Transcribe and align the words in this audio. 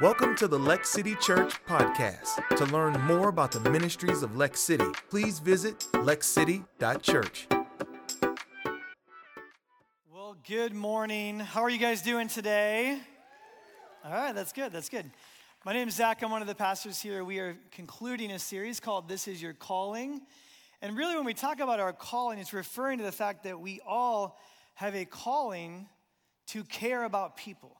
Welcome 0.00 0.36
to 0.36 0.46
the 0.46 0.56
Lex 0.56 0.90
City 0.90 1.16
Church 1.16 1.60
podcast. 1.64 2.56
To 2.56 2.64
learn 2.66 3.00
more 3.00 3.30
about 3.30 3.50
the 3.50 3.58
ministries 3.68 4.22
of 4.22 4.36
Lex 4.36 4.60
City, 4.60 4.84
please 5.10 5.40
visit 5.40 5.80
lexcity.church. 5.92 7.48
Well, 10.08 10.36
good 10.46 10.72
morning. 10.72 11.40
How 11.40 11.62
are 11.62 11.68
you 11.68 11.78
guys 11.78 12.00
doing 12.02 12.28
today? 12.28 13.00
All 14.04 14.12
right, 14.12 14.32
that's 14.32 14.52
good. 14.52 14.70
That's 14.70 14.88
good. 14.88 15.10
My 15.64 15.72
name 15.72 15.88
is 15.88 15.94
Zach. 15.94 16.22
I'm 16.22 16.30
one 16.30 16.42
of 16.42 16.48
the 16.48 16.54
pastors 16.54 17.00
here. 17.00 17.24
We 17.24 17.40
are 17.40 17.56
concluding 17.72 18.30
a 18.30 18.38
series 18.38 18.78
called 18.78 19.08
This 19.08 19.26
Is 19.26 19.42
Your 19.42 19.52
Calling. 19.54 20.20
And 20.80 20.96
really, 20.96 21.16
when 21.16 21.24
we 21.24 21.34
talk 21.34 21.58
about 21.58 21.80
our 21.80 21.92
calling, 21.92 22.38
it's 22.38 22.52
referring 22.52 22.98
to 22.98 23.04
the 23.04 23.10
fact 23.10 23.42
that 23.42 23.58
we 23.58 23.80
all 23.84 24.38
have 24.74 24.94
a 24.94 25.04
calling 25.04 25.88
to 26.46 26.62
care 26.62 27.02
about 27.02 27.36
people 27.36 27.77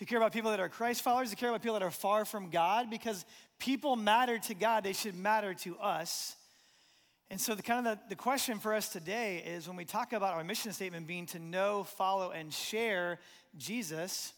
to 0.00 0.06
care 0.06 0.16
about 0.16 0.32
people 0.32 0.50
that 0.50 0.60
are 0.60 0.68
Christ 0.70 1.02
followers, 1.02 1.28
to 1.28 1.36
care 1.36 1.50
about 1.50 1.60
people 1.60 1.78
that 1.78 1.84
are 1.84 1.90
far 1.90 2.24
from 2.24 2.48
God, 2.48 2.88
because 2.88 3.26
people 3.58 3.96
matter 3.96 4.38
to 4.38 4.54
God, 4.54 4.82
they 4.82 4.94
should 4.94 5.14
matter 5.14 5.52
to 5.52 5.78
us. 5.78 6.36
And 7.28 7.38
so, 7.38 7.54
the 7.54 7.62
kind 7.62 7.86
of 7.86 7.98
the, 7.98 8.00
the 8.08 8.16
question 8.16 8.58
for 8.58 8.72
us 8.72 8.88
today 8.88 9.44
is 9.46 9.68
when 9.68 9.76
we 9.76 9.84
talk 9.84 10.14
about 10.14 10.32
our 10.32 10.42
mission 10.42 10.72
statement 10.72 11.06
being 11.06 11.26
to 11.26 11.38
know, 11.38 11.84
follow, 11.84 12.30
and 12.30 12.50
share 12.50 13.18
Jesus, 13.58 14.32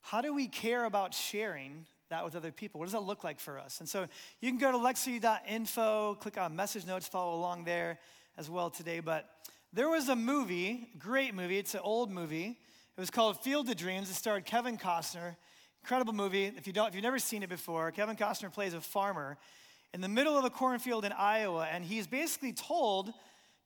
how 0.00 0.22
do 0.22 0.32
we 0.32 0.48
care 0.48 0.86
about 0.86 1.12
sharing 1.12 1.84
that 2.08 2.24
with 2.24 2.34
other 2.34 2.50
people? 2.50 2.78
What 2.78 2.86
does 2.86 2.94
that 2.94 3.00
look 3.00 3.22
like 3.22 3.40
for 3.40 3.58
us? 3.58 3.80
And 3.80 3.88
so, 3.88 4.06
you 4.40 4.48
can 4.48 4.58
go 4.58 4.72
to 4.72 4.78
lexi.info, 4.78 6.14
click 6.14 6.38
on 6.38 6.56
message 6.56 6.86
notes, 6.86 7.06
follow 7.06 7.38
along 7.38 7.64
there 7.64 7.98
as 8.38 8.48
well 8.48 8.70
today. 8.70 9.00
But 9.00 9.28
there 9.74 9.90
was 9.90 10.08
a 10.08 10.16
movie, 10.16 10.88
great 10.98 11.34
movie, 11.34 11.58
it's 11.58 11.74
an 11.74 11.82
old 11.84 12.10
movie 12.10 12.56
it 12.96 13.00
was 13.00 13.10
called 13.10 13.40
Field 13.42 13.68
of 13.68 13.76
Dreams. 13.76 14.08
It 14.08 14.14
starred 14.14 14.44
Kevin 14.44 14.78
Costner. 14.78 15.34
Incredible 15.82 16.12
movie. 16.12 16.44
If, 16.44 16.66
you 16.68 16.72
don't, 16.72 16.88
if 16.88 16.94
you've 16.94 17.02
never 17.02 17.18
seen 17.18 17.42
it 17.42 17.48
before, 17.48 17.90
Kevin 17.90 18.14
Costner 18.14 18.52
plays 18.52 18.72
a 18.72 18.80
farmer 18.80 19.36
in 19.92 20.00
the 20.00 20.08
middle 20.08 20.38
of 20.38 20.44
a 20.44 20.50
cornfield 20.50 21.04
in 21.04 21.12
Iowa, 21.12 21.68
and 21.70 21.84
he's 21.84 22.06
basically 22.06 22.52
told 22.52 23.12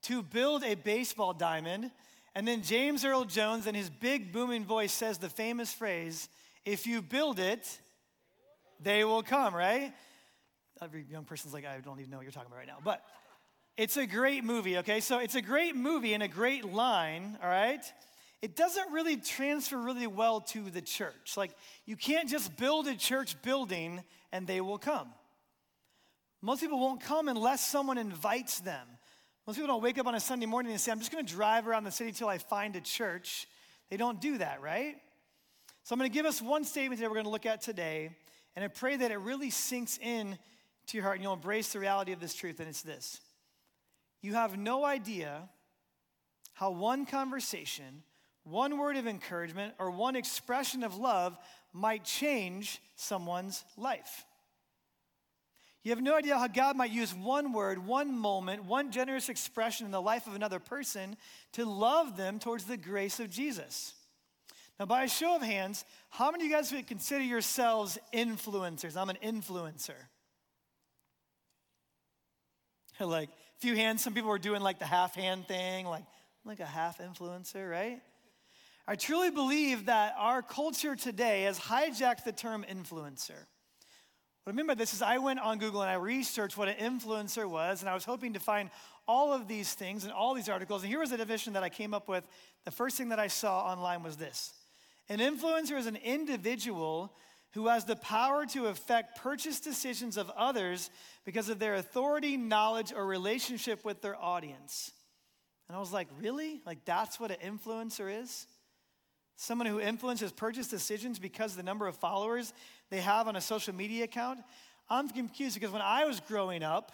to 0.02 0.22
build 0.22 0.64
a 0.64 0.74
baseball 0.74 1.34
diamond. 1.34 1.90
And 2.34 2.48
then 2.48 2.62
James 2.62 3.04
Earl 3.04 3.24
Jones, 3.24 3.66
in 3.66 3.74
his 3.74 3.90
big 3.90 4.32
booming 4.32 4.64
voice, 4.64 4.92
says 4.92 5.18
the 5.18 5.28
famous 5.28 5.72
phrase 5.74 6.30
If 6.64 6.86
you 6.86 7.02
build 7.02 7.38
it, 7.38 7.78
they 8.80 9.04
will 9.04 9.22
come, 9.22 9.54
right? 9.54 9.92
Every 10.80 11.04
young 11.10 11.24
person's 11.24 11.52
like, 11.52 11.66
I 11.66 11.80
don't 11.80 11.98
even 11.98 12.10
know 12.10 12.16
what 12.16 12.22
you're 12.22 12.32
talking 12.32 12.48
about 12.48 12.58
right 12.58 12.66
now. 12.66 12.78
But 12.82 13.02
it's 13.76 13.98
a 13.98 14.06
great 14.06 14.42
movie, 14.42 14.78
okay? 14.78 15.00
So 15.00 15.18
it's 15.18 15.34
a 15.34 15.42
great 15.42 15.76
movie 15.76 16.14
and 16.14 16.22
a 16.22 16.28
great 16.28 16.64
line, 16.64 17.36
all 17.42 17.48
right? 17.48 17.84
It 18.40 18.54
doesn't 18.54 18.92
really 18.92 19.16
transfer 19.16 19.76
really 19.76 20.06
well 20.06 20.40
to 20.40 20.70
the 20.70 20.80
church. 20.80 21.36
Like, 21.36 21.52
you 21.86 21.96
can't 21.96 22.28
just 22.28 22.56
build 22.56 22.86
a 22.86 22.94
church 22.94 23.40
building 23.42 24.02
and 24.32 24.46
they 24.46 24.60
will 24.60 24.78
come. 24.78 25.08
Most 26.40 26.60
people 26.60 26.78
won't 26.78 27.00
come 27.00 27.28
unless 27.28 27.66
someone 27.66 27.98
invites 27.98 28.60
them. 28.60 28.86
Most 29.46 29.56
people 29.56 29.68
don't 29.68 29.82
wake 29.82 29.98
up 29.98 30.06
on 30.06 30.14
a 30.14 30.20
Sunday 30.20 30.46
morning 30.46 30.70
and 30.70 30.80
say, 30.80 30.92
I'm 30.92 31.00
just 31.00 31.10
going 31.10 31.24
to 31.24 31.32
drive 31.32 31.66
around 31.66 31.84
the 31.84 31.90
city 31.90 32.10
until 32.10 32.28
I 32.28 32.38
find 32.38 32.76
a 32.76 32.80
church. 32.80 33.48
They 33.90 33.96
don't 33.96 34.20
do 34.20 34.38
that, 34.38 34.60
right? 34.60 34.94
So 35.82 35.94
I'm 35.94 35.98
going 35.98 36.10
to 36.10 36.14
give 36.14 36.26
us 36.26 36.40
one 36.40 36.64
statement 36.64 37.00
that 37.00 37.08
we're 37.08 37.14
going 37.14 37.24
to 37.24 37.30
look 37.30 37.46
at 37.46 37.62
today, 37.62 38.10
and 38.54 38.64
I 38.64 38.68
pray 38.68 38.96
that 38.96 39.10
it 39.10 39.18
really 39.18 39.50
sinks 39.50 39.98
in 39.98 40.38
to 40.88 40.96
your 40.96 41.04
heart 41.04 41.16
and 41.16 41.24
you'll 41.24 41.32
embrace 41.32 41.72
the 41.72 41.80
reality 41.80 42.12
of 42.12 42.20
this 42.20 42.34
truth, 42.34 42.60
and 42.60 42.68
it's 42.68 42.82
this. 42.82 43.20
You 44.20 44.34
have 44.34 44.58
no 44.58 44.84
idea 44.84 45.48
how 46.52 46.70
one 46.70 47.06
conversation 47.06 48.02
one 48.50 48.78
word 48.78 48.96
of 48.96 49.06
encouragement 49.06 49.74
or 49.78 49.90
one 49.90 50.16
expression 50.16 50.82
of 50.82 50.96
love 50.96 51.36
might 51.72 52.04
change 52.04 52.80
someone's 52.96 53.64
life. 53.76 54.24
You 55.84 55.92
have 55.92 56.02
no 56.02 56.16
idea 56.16 56.36
how 56.36 56.48
God 56.48 56.76
might 56.76 56.90
use 56.90 57.14
one 57.14 57.52
word, 57.52 57.78
one 57.78 58.16
moment, 58.16 58.64
one 58.64 58.90
generous 58.90 59.28
expression 59.28 59.86
in 59.86 59.92
the 59.92 60.02
life 60.02 60.26
of 60.26 60.34
another 60.34 60.58
person 60.58 61.16
to 61.52 61.64
love 61.64 62.16
them 62.16 62.38
towards 62.38 62.64
the 62.64 62.76
grace 62.76 63.20
of 63.20 63.30
Jesus. 63.30 63.94
Now, 64.78 64.86
by 64.86 65.04
a 65.04 65.08
show 65.08 65.36
of 65.36 65.42
hands, 65.42 65.84
how 66.10 66.30
many 66.30 66.44
of 66.44 66.50
you 66.50 66.56
guys 66.56 66.72
would 66.72 66.86
consider 66.86 67.24
yourselves 67.24 67.98
influencers? 68.12 68.96
I'm 68.96 69.10
an 69.10 69.18
influencer. 69.24 69.96
like, 73.00 73.28
a 73.28 73.60
few 73.60 73.74
hands, 73.74 74.02
some 74.02 74.14
people 74.14 74.30
were 74.30 74.38
doing 74.38 74.60
like 74.60 74.78
the 74.78 74.86
half 74.86 75.14
hand 75.14 75.48
thing, 75.48 75.86
like, 75.86 76.04
like 76.44 76.60
a 76.60 76.66
half 76.66 76.98
influencer, 76.98 77.68
right? 77.68 78.00
I 78.90 78.96
truly 78.96 79.30
believe 79.30 79.84
that 79.84 80.14
our 80.16 80.40
culture 80.40 80.96
today 80.96 81.42
has 81.42 81.60
hijacked 81.60 82.24
the 82.24 82.32
term 82.32 82.64
influencer. 82.66 83.36
What 84.44 84.54
I 84.54 84.56
mean 84.56 84.66
by 84.66 84.76
this 84.76 84.94
is 84.94 85.02
I 85.02 85.18
went 85.18 85.40
on 85.40 85.58
Google 85.58 85.82
and 85.82 85.90
I 85.90 85.96
researched 85.96 86.56
what 86.56 86.68
an 86.68 86.76
influencer 86.76 87.46
was, 87.46 87.82
and 87.82 87.90
I 87.90 87.92
was 87.92 88.06
hoping 88.06 88.32
to 88.32 88.40
find 88.40 88.70
all 89.06 89.34
of 89.34 89.46
these 89.46 89.74
things 89.74 90.04
and 90.04 90.12
all 90.12 90.32
these 90.32 90.48
articles. 90.48 90.82
And 90.82 90.88
here 90.88 91.00
was 91.00 91.10
the 91.10 91.18
definition 91.18 91.52
that 91.52 91.62
I 91.62 91.68
came 91.68 91.92
up 91.92 92.08
with. 92.08 92.26
The 92.64 92.70
first 92.70 92.96
thing 92.96 93.10
that 93.10 93.18
I 93.18 93.26
saw 93.26 93.70
online 93.70 94.02
was 94.02 94.16
this 94.16 94.54
An 95.10 95.18
influencer 95.18 95.76
is 95.76 95.84
an 95.84 95.96
individual 95.96 97.12
who 97.50 97.66
has 97.66 97.84
the 97.84 97.96
power 97.96 98.46
to 98.46 98.68
affect 98.68 99.18
purchase 99.18 99.60
decisions 99.60 100.16
of 100.16 100.30
others 100.30 100.88
because 101.26 101.50
of 101.50 101.58
their 101.58 101.74
authority, 101.74 102.38
knowledge, 102.38 102.94
or 102.96 103.04
relationship 103.04 103.84
with 103.84 104.00
their 104.00 104.16
audience. 104.16 104.92
And 105.68 105.76
I 105.76 105.78
was 105.78 105.92
like, 105.92 106.08
really? 106.18 106.62
Like, 106.64 106.86
that's 106.86 107.20
what 107.20 107.30
an 107.30 107.36
influencer 107.44 108.22
is? 108.22 108.46
Someone 109.40 109.68
who 109.68 109.78
influences 109.78 110.32
purchase 110.32 110.66
decisions 110.66 111.20
because 111.20 111.52
of 111.52 111.58
the 111.58 111.62
number 111.62 111.86
of 111.86 111.96
followers 111.96 112.52
they 112.90 113.00
have 113.00 113.28
on 113.28 113.36
a 113.36 113.40
social 113.40 113.72
media 113.72 114.02
account. 114.02 114.40
I'm 114.90 115.08
confused 115.08 115.54
because 115.54 115.70
when 115.70 115.80
I 115.80 116.04
was 116.06 116.18
growing 116.18 116.64
up, 116.64 116.90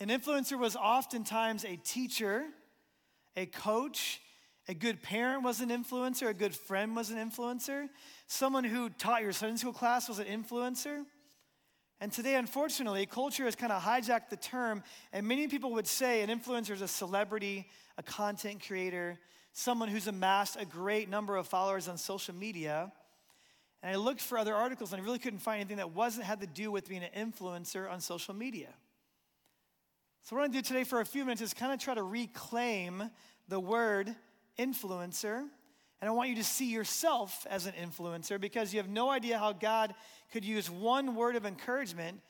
an 0.00 0.08
influencer 0.08 0.58
was 0.58 0.76
oftentimes 0.76 1.66
a 1.66 1.76
teacher, 1.76 2.44
a 3.36 3.44
coach, 3.44 4.22
a 4.66 4.72
good 4.72 5.02
parent 5.02 5.42
was 5.42 5.60
an 5.60 5.68
influencer, 5.68 6.26
a 6.26 6.34
good 6.34 6.54
friend 6.54 6.96
was 6.96 7.10
an 7.10 7.18
influencer, 7.18 7.90
someone 8.26 8.64
who 8.64 8.88
taught 8.88 9.22
your 9.22 9.32
Sunday 9.32 9.58
school 9.58 9.74
class 9.74 10.08
was 10.08 10.20
an 10.20 10.26
influencer. 10.26 11.04
And 12.00 12.10
today, 12.10 12.36
unfortunately, 12.36 13.04
culture 13.04 13.44
has 13.44 13.54
kind 13.54 13.72
of 13.72 13.82
hijacked 13.82 14.30
the 14.30 14.38
term, 14.38 14.82
and 15.12 15.28
many 15.28 15.48
people 15.48 15.72
would 15.72 15.86
say 15.86 16.22
an 16.22 16.30
influencer 16.30 16.70
is 16.70 16.80
a 16.80 16.88
celebrity, 16.88 17.68
a 17.98 18.02
content 18.02 18.66
creator, 18.66 19.18
someone 19.52 19.88
who's 19.88 20.06
amassed 20.06 20.56
a 20.58 20.64
great 20.64 21.08
number 21.08 21.36
of 21.36 21.46
followers 21.46 21.88
on 21.88 21.98
social 21.98 22.34
media. 22.34 22.92
And 23.82 23.92
I 23.92 23.96
looked 23.96 24.20
for 24.20 24.38
other 24.38 24.54
articles 24.54 24.92
and 24.92 25.00
I 25.00 25.04
really 25.04 25.18
couldn't 25.18 25.40
find 25.40 25.60
anything 25.60 25.78
that 25.78 25.92
wasn't 25.92 26.26
had 26.26 26.40
to 26.40 26.46
do 26.46 26.70
with 26.70 26.88
being 26.88 27.02
an 27.02 27.32
influencer 27.32 27.90
on 27.90 28.00
social 28.00 28.34
media. 28.34 28.68
So, 30.22 30.36
what 30.36 30.42
I'm 30.42 30.50
gonna 30.50 30.62
do 30.62 30.68
today 30.68 30.84
for 30.84 31.00
a 31.00 31.06
few 31.06 31.24
minutes 31.24 31.40
is 31.40 31.54
kind 31.54 31.72
of 31.72 31.78
try 31.78 31.94
to 31.94 32.02
reclaim 32.02 33.10
the 33.48 33.58
word 33.58 34.14
influencer. 34.58 35.38
And 36.00 36.08
I 36.08 36.10
want 36.10 36.30
you 36.30 36.36
to 36.36 36.44
see 36.44 36.70
yourself 36.70 37.46
as 37.50 37.66
an 37.66 37.72
influencer 37.72 38.40
because 38.40 38.72
you 38.72 38.80
have 38.80 38.88
no 38.88 39.10
idea 39.10 39.38
how 39.38 39.52
God 39.52 39.94
could 40.32 40.44
use 40.44 40.70
one 40.70 41.14
word 41.14 41.36
of 41.36 41.44
encouragement 41.44 42.20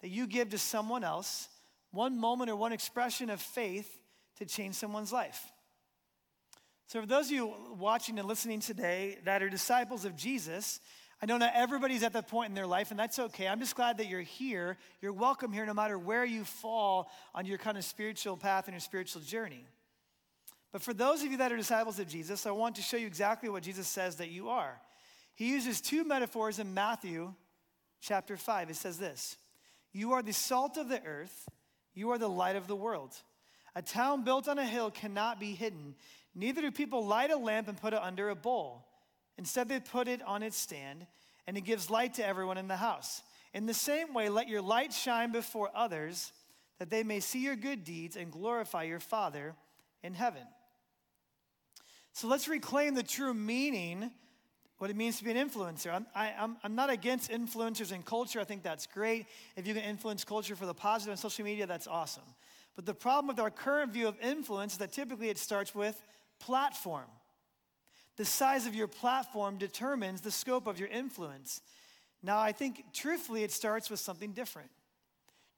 that 0.00 0.08
you 0.08 0.26
give 0.26 0.50
to 0.50 0.58
someone 0.58 1.04
else, 1.04 1.48
one 1.90 2.18
moment 2.18 2.50
or 2.50 2.56
one 2.56 2.72
expression 2.72 3.28
of 3.28 3.40
faith 3.40 3.98
to 4.38 4.46
change 4.46 4.76
someone's 4.76 5.12
life. 5.12 5.52
So, 6.88 7.02
for 7.02 7.06
those 7.06 7.26
of 7.26 7.32
you 7.32 7.52
watching 7.78 8.18
and 8.18 8.26
listening 8.26 8.60
today 8.60 9.18
that 9.26 9.42
are 9.42 9.50
disciples 9.50 10.06
of 10.06 10.16
Jesus, 10.16 10.80
I 11.20 11.26
know 11.26 11.36
not 11.36 11.52
everybody's 11.54 12.02
at 12.02 12.14
that 12.14 12.28
point 12.28 12.48
in 12.48 12.54
their 12.54 12.66
life, 12.66 12.90
and 12.90 12.98
that's 12.98 13.18
okay. 13.18 13.46
I'm 13.46 13.60
just 13.60 13.76
glad 13.76 13.98
that 13.98 14.06
you're 14.06 14.22
here. 14.22 14.78
You're 15.02 15.12
welcome 15.12 15.52
here 15.52 15.66
no 15.66 15.74
matter 15.74 15.98
where 15.98 16.24
you 16.24 16.44
fall 16.44 17.10
on 17.34 17.44
your 17.44 17.58
kind 17.58 17.76
of 17.76 17.84
spiritual 17.84 18.38
path 18.38 18.68
and 18.68 18.72
your 18.72 18.80
spiritual 18.80 19.20
journey. 19.20 19.66
But 20.72 20.80
for 20.80 20.94
those 20.94 21.22
of 21.22 21.30
you 21.30 21.36
that 21.36 21.52
are 21.52 21.58
disciples 21.58 21.98
of 21.98 22.08
Jesus, 22.08 22.46
I 22.46 22.52
want 22.52 22.76
to 22.76 22.82
show 22.82 22.96
you 22.96 23.06
exactly 23.06 23.50
what 23.50 23.64
Jesus 23.64 23.86
says 23.86 24.16
that 24.16 24.30
you 24.30 24.48
are. 24.48 24.80
He 25.34 25.50
uses 25.50 25.82
two 25.82 26.04
metaphors 26.04 26.58
in 26.58 26.72
Matthew 26.72 27.34
chapter 28.00 28.38
5. 28.38 28.70
It 28.70 28.76
says 28.76 28.96
this 28.96 29.36
You 29.92 30.14
are 30.14 30.22
the 30.22 30.32
salt 30.32 30.78
of 30.78 30.88
the 30.88 31.04
earth, 31.04 31.50
you 31.92 32.12
are 32.12 32.18
the 32.18 32.30
light 32.30 32.56
of 32.56 32.66
the 32.66 32.76
world. 32.76 33.14
A 33.74 33.82
town 33.82 34.24
built 34.24 34.48
on 34.48 34.58
a 34.58 34.64
hill 34.64 34.90
cannot 34.90 35.38
be 35.38 35.54
hidden. 35.54 35.94
Neither 36.38 36.60
do 36.60 36.70
people 36.70 37.04
light 37.04 37.32
a 37.32 37.36
lamp 37.36 37.66
and 37.66 37.76
put 37.76 37.92
it 37.92 38.00
under 38.00 38.28
a 38.28 38.36
bowl. 38.36 38.86
Instead, 39.38 39.68
they 39.68 39.80
put 39.80 40.06
it 40.06 40.22
on 40.22 40.44
its 40.44 40.56
stand, 40.56 41.04
and 41.48 41.56
it 41.56 41.62
gives 41.62 41.90
light 41.90 42.14
to 42.14 42.26
everyone 42.26 42.58
in 42.58 42.68
the 42.68 42.76
house. 42.76 43.22
In 43.52 43.66
the 43.66 43.74
same 43.74 44.14
way, 44.14 44.28
let 44.28 44.48
your 44.48 44.62
light 44.62 44.92
shine 44.92 45.32
before 45.32 45.68
others, 45.74 46.32
that 46.78 46.90
they 46.90 47.02
may 47.02 47.18
see 47.18 47.42
your 47.42 47.56
good 47.56 47.82
deeds 47.82 48.14
and 48.16 48.30
glorify 48.30 48.84
your 48.84 49.00
Father 49.00 49.56
in 50.04 50.14
heaven. 50.14 50.42
So 52.12 52.28
let's 52.28 52.46
reclaim 52.46 52.94
the 52.94 53.02
true 53.02 53.34
meaning, 53.34 54.08
what 54.78 54.90
it 54.90 54.96
means 54.96 55.18
to 55.18 55.24
be 55.24 55.32
an 55.32 55.36
influencer. 55.36 55.92
I'm, 55.92 56.06
I, 56.14 56.30
am 56.36 56.56
I'm 56.62 56.76
not 56.76 56.88
against 56.88 57.32
influencers 57.32 57.90
in 57.90 58.04
culture. 58.04 58.38
I 58.38 58.44
think 58.44 58.62
that's 58.62 58.86
great. 58.86 59.26
If 59.56 59.66
you 59.66 59.74
can 59.74 59.82
influence 59.82 60.22
culture 60.22 60.54
for 60.54 60.66
the 60.66 60.74
positive 60.74 61.10
on 61.10 61.16
social 61.16 61.44
media, 61.44 61.66
that's 61.66 61.88
awesome. 61.88 62.22
But 62.76 62.86
the 62.86 62.94
problem 62.94 63.26
with 63.26 63.40
our 63.40 63.50
current 63.50 63.92
view 63.92 64.06
of 64.06 64.16
influence 64.20 64.74
is 64.74 64.78
that 64.78 64.92
typically 64.92 65.30
it 65.30 65.38
starts 65.38 65.74
with 65.74 66.00
platform. 66.40 67.06
the 68.18 68.24
size 68.24 68.66
of 68.66 68.74
your 68.74 68.88
platform 68.88 69.58
determines 69.58 70.20
the 70.20 70.30
scope 70.30 70.66
of 70.66 70.78
your 70.78 70.88
influence. 70.88 71.62
Now, 72.20 72.38
I 72.38 72.50
think 72.50 72.86
truthfully, 72.92 73.44
it 73.44 73.52
starts 73.52 73.88
with 73.88 74.00
something 74.00 74.32
different. 74.32 74.70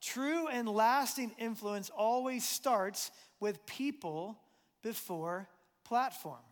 True 0.03 0.47
and 0.47 0.69
lasting 0.69 1.33
influence 1.39 1.91
always 1.91 2.47
starts 2.47 3.11
with 3.41 3.65
people 3.65 4.39
before 4.83 5.49
platform. 5.85 6.45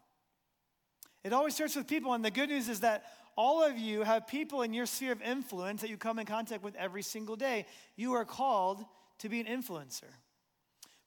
It 1.25 1.34
always 1.34 1.54
starts 1.54 1.76
with 1.76 1.86
people, 1.86 2.14
and 2.14 2.25
the 2.25 2.30
good 2.30 2.48
news 2.48 2.70
is 2.70 2.80
that 2.80 3.04
all 3.36 3.62
of 3.62 3.76
you 3.76 4.02
have 4.02 4.26
people 4.26 4.62
in 4.62 4.72
your 4.72 4.86
sphere 4.86 5.12
of 5.12 5.20
influence 5.20 5.82
that 5.82 5.90
you 5.90 5.98
come 5.98 6.19
in 6.19 6.26
contact 6.26 6.64
with 6.64 6.75
every 6.76 7.02
single 7.02 7.36
day. 7.36 7.66
You 7.96 8.14
are 8.14 8.25
called 8.25 8.82
to 9.19 9.28
be 9.28 9.40
an 9.40 9.46
influencer. 9.46 10.10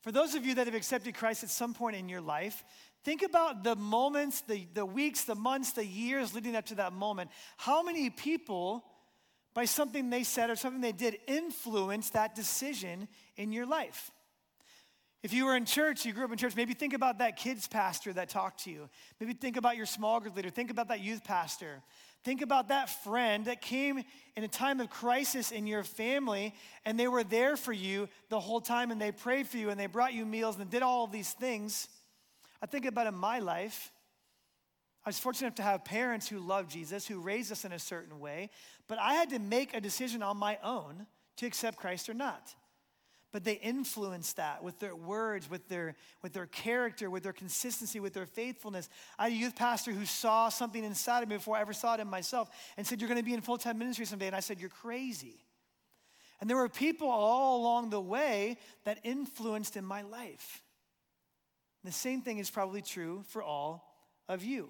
For 0.01 0.11
those 0.11 0.35
of 0.35 0.45
you 0.45 0.55
that 0.55 0.67
have 0.67 0.75
accepted 0.75 1.15
Christ 1.15 1.43
at 1.43 1.49
some 1.49 1.73
point 1.73 1.95
in 1.95 2.07
your 2.07 2.21
life, 2.21 2.63
think 3.03 3.23
about 3.23 3.63
the 3.63 3.75
moments, 3.75 4.41
the, 4.41 4.67
the 4.73 4.85
weeks, 4.85 5.23
the 5.23 5.35
months, 5.35 5.71
the 5.71 5.85
years 5.85 6.33
leading 6.33 6.55
up 6.55 6.65
to 6.67 6.75
that 6.75 6.93
moment. 6.93 7.29
How 7.57 7.83
many 7.83 8.09
people, 8.09 8.83
by 9.53 9.65
something 9.65 10.09
they 10.09 10.23
said 10.23 10.49
or 10.49 10.55
something 10.55 10.81
they 10.81 10.91
did, 10.91 11.17
influenced 11.27 12.13
that 12.13 12.35
decision 12.35 13.07
in 13.37 13.51
your 13.51 13.65
life? 13.65 14.11
If 15.23 15.33
you 15.33 15.45
were 15.45 15.55
in 15.55 15.65
church, 15.65 16.03
you 16.03 16.13
grew 16.13 16.25
up 16.25 16.31
in 16.31 16.37
church, 16.37 16.55
maybe 16.55 16.73
think 16.73 16.93
about 16.93 17.19
that 17.19 17.37
kids 17.37 17.67
pastor 17.67 18.11
that 18.13 18.29
talked 18.29 18.63
to 18.63 18.71
you. 18.71 18.89
Maybe 19.19 19.33
think 19.33 19.55
about 19.55 19.77
your 19.77 19.85
small 19.85 20.19
group 20.19 20.35
leader. 20.35 20.49
Think 20.49 20.71
about 20.71 20.87
that 20.87 21.01
youth 21.01 21.23
pastor. 21.23 21.83
Think 22.23 22.41
about 22.41 22.69
that 22.69 22.89
friend 22.89 23.45
that 23.45 23.61
came 23.61 24.03
in 24.35 24.43
a 24.43 24.47
time 24.47 24.79
of 24.79 24.89
crisis 24.89 25.51
in 25.51 25.67
your 25.67 25.83
family 25.83 26.55
and 26.85 26.99
they 26.99 27.07
were 27.07 27.23
there 27.23 27.55
for 27.55 27.73
you 27.73 28.09
the 28.29 28.39
whole 28.39 28.61
time 28.61 28.91
and 28.91 28.99
they 28.99 29.11
prayed 29.11 29.47
for 29.47 29.57
you 29.57 29.69
and 29.69 29.79
they 29.79 29.87
brought 29.87 30.13
you 30.13 30.25
meals 30.25 30.59
and 30.59 30.69
did 30.69 30.81
all 30.81 31.03
of 31.03 31.11
these 31.11 31.31
things. 31.31 31.87
I 32.61 32.65
think 32.65 32.85
about 32.85 33.07
in 33.07 33.15
my 33.15 33.39
life, 33.39 33.91
I 35.05 35.09
was 35.09 35.19
fortunate 35.19 35.47
enough 35.47 35.55
to 35.55 35.63
have 35.63 35.83
parents 35.83 36.27
who 36.27 36.39
loved 36.39 36.71
Jesus, 36.71 37.07
who 37.07 37.19
raised 37.19 37.51
us 37.51 37.65
in 37.65 37.71
a 37.71 37.79
certain 37.79 38.19
way, 38.19 38.49
but 38.87 38.99
I 38.99 39.13
had 39.13 39.29
to 39.31 39.39
make 39.39 39.73
a 39.73 39.81
decision 39.81 40.21
on 40.21 40.37
my 40.37 40.59
own 40.63 41.07
to 41.37 41.45
accept 41.47 41.77
Christ 41.77 42.07
or 42.07 42.13
not 42.13 42.55
but 43.31 43.43
they 43.45 43.53
influenced 43.53 44.35
that 44.37 44.63
with 44.63 44.79
their 44.79 44.95
words, 44.95 45.49
with 45.49 45.67
their, 45.69 45.95
with 46.21 46.33
their 46.33 46.47
character, 46.47 47.09
with 47.09 47.23
their 47.23 47.33
consistency, 47.33 47.99
with 47.99 48.13
their 48.13 48.25
faithfulness. 48.25 48.89
I 49.17 49.25
had 49.25 49.33
a 49.33 49.35
youth 49.35 49.55
pastor 49.55 49.91
who 49.91 50.05
saw 50.05 50.49
something 50.49 50.83
inside 50.83 51.23
of 51.23 51.29
me 51.29 51.37
before 51.37 51.55
I 51.55 51.61
ever 51.61 51.73
saw 51.73 51.93
it 51.93 52.01
in 52.01 52.09
myself 52.09 52.49
and 52.75 52.85
said, 52.85 52.99
You're 52.99 53.07
going 53.07 53.19
to 53.19 53.25
be 53.25 53.33
in 53.33 53.41
full 53.41 53.57
time 53.57 53.77
ministry 53.77 54.05
someday. 54.05 54.27
And 54.27 54.35
I 54.35 54.41
said, 54.41 54.59
You're 54.59 54.69
crazy. 54.69 55.45
And 56.41 56.49
there 56.49 56.57
were 56.57 56.69
people 56.69 57.07
all 57.07 57.61
along 57.61 57.91
the 57.91 58.01
way 58.01 58.57
that 58.83 58.99
influenced 59.03 59.77
in 59.77 59.85
my 59.85 60.01
life. 60.01 60.61
The 61.83 61.91
same 61.91 62.21
thing 62.21 62.37
is 62.37 62.49
probably 62.49 62.81
true 62.81 63.23
for 63.27 63.41
all 63.41 63.83
of 64.27 64.43
you. 64.43 64.69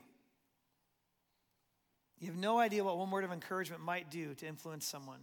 You 2.20 2.28
have 2.28 2.38
no 2.38 2.60
idea 2.60 2.84
what 2.84 2.98
one 2.98 3.10
word 3.12 3.24
of 3.24 3.32
encouragement 3.32 3.82
might 3.82 4.12
do 4.12 4.36
to 4.36 4.48
influence 4.48 4.86
someone. 4.86 5.20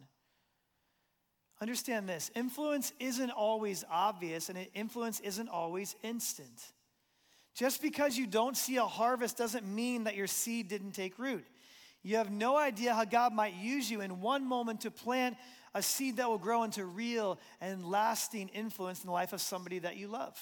Understand 1.60 2.08
this 2.08 2.30
influence 2.34 2.92
isn't 3.00 3.30
always 3.30 3.84
obvious, 3.90 4.48
and 4.48 4.58
influence 4.74 5.20
isn't 5.20 5.48
always 5.48 5.96
instant. 6.02 6.72
Just 7.54 7.82
because 7.82 8.16
you 8.16 8.26
don't 8.26 8.56
see 8.56 8.76
a 8.76 8.84
harvest 8.84 9.36
doesn't 9.36 9.66
mean 9.66 10.04
that 10.04 10.14
your 10.14 10.28
seed 10.28 10.68
didn't 10.68 10.92
take 10.92 11.18
root. 11.18 11.44
You 12.02 12.16
have 12.16 12.30
no 12.30 12.56
idea 12.56 12.94
how 12.94 13.04
God 13.04 13.32
might 13.32 13.54
use 13.54 13.90
you 13.90 14.00
in 14.00 14.20
one 14.20 14.44
moment 14.44 14.82
to 14.82 14.90
plant 14.90 15.36
a 15.74 15.82
seed 15.82 16.16
that 16.18 16.28
will 16.28 16.38
grow 16.38 16.62
into 16.62 16.84
real 16.84 17.38
and 17.60 17.84
lasting 17.84 18.48
influence 18.50 19.02
in 19.02 19.06
the 19.06 19.12
life 19.12 19.32
of 19.32 19.40
somebody 19.40 19.80
that 19.80 19.96
you 19.96 20.08
love. 20.08 20.36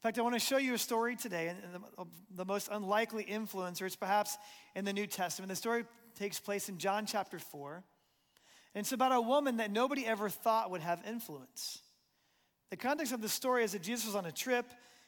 In 0.00 0.08
fact, 0.08 0.18
I 0.18 0.22
want 0.22 0.34
to 0.34 0.40
show 0.40 0.56
you 0.56 0.72
a 0.72 0.78
story 0.78 1.14
today, 1.14 1.48
and 1.48 1.84
the, 2.34 2.46
most 2.46 2.70
unlikely 2.72 3.22
influencers, 3.22 4.00
perhaps 4.00 4.38
in 4.74 4.86
the 4.86 4.94
New 4.94 5.06
Testament. 5.06 5.50
The 5.50 5.56
story 5.56 5.84
takes 6.18 6.40
place 6.40 6.70
in 6.70 6.78
John 6.78 7.04
chapter 7.04 7.38
4. 7.38 7.84
And 8.74 8.80
it's 8.82 8.92
about 8.92 9.12
a 9.12 9.20
woman 9.20 9.58
that 9.58 9.70
nobody 9.70 10.06
ever 10.06 10.30
thought 10.30 10.70
would 10.70 10.80
have 10.80 11.02
influence. 11.06 11.80
The 12.70 12.78
context 12.78 13.12
of 13.12 13.20
the 13.20 13.28
story 13.28 13.62
is 13.62 13.72
that 13.72 13.82
Jesus 13.82 14.06
was 14.06 14.14
on 14.14 14.24
a 14.24 14.32
trip. 14.32 14.64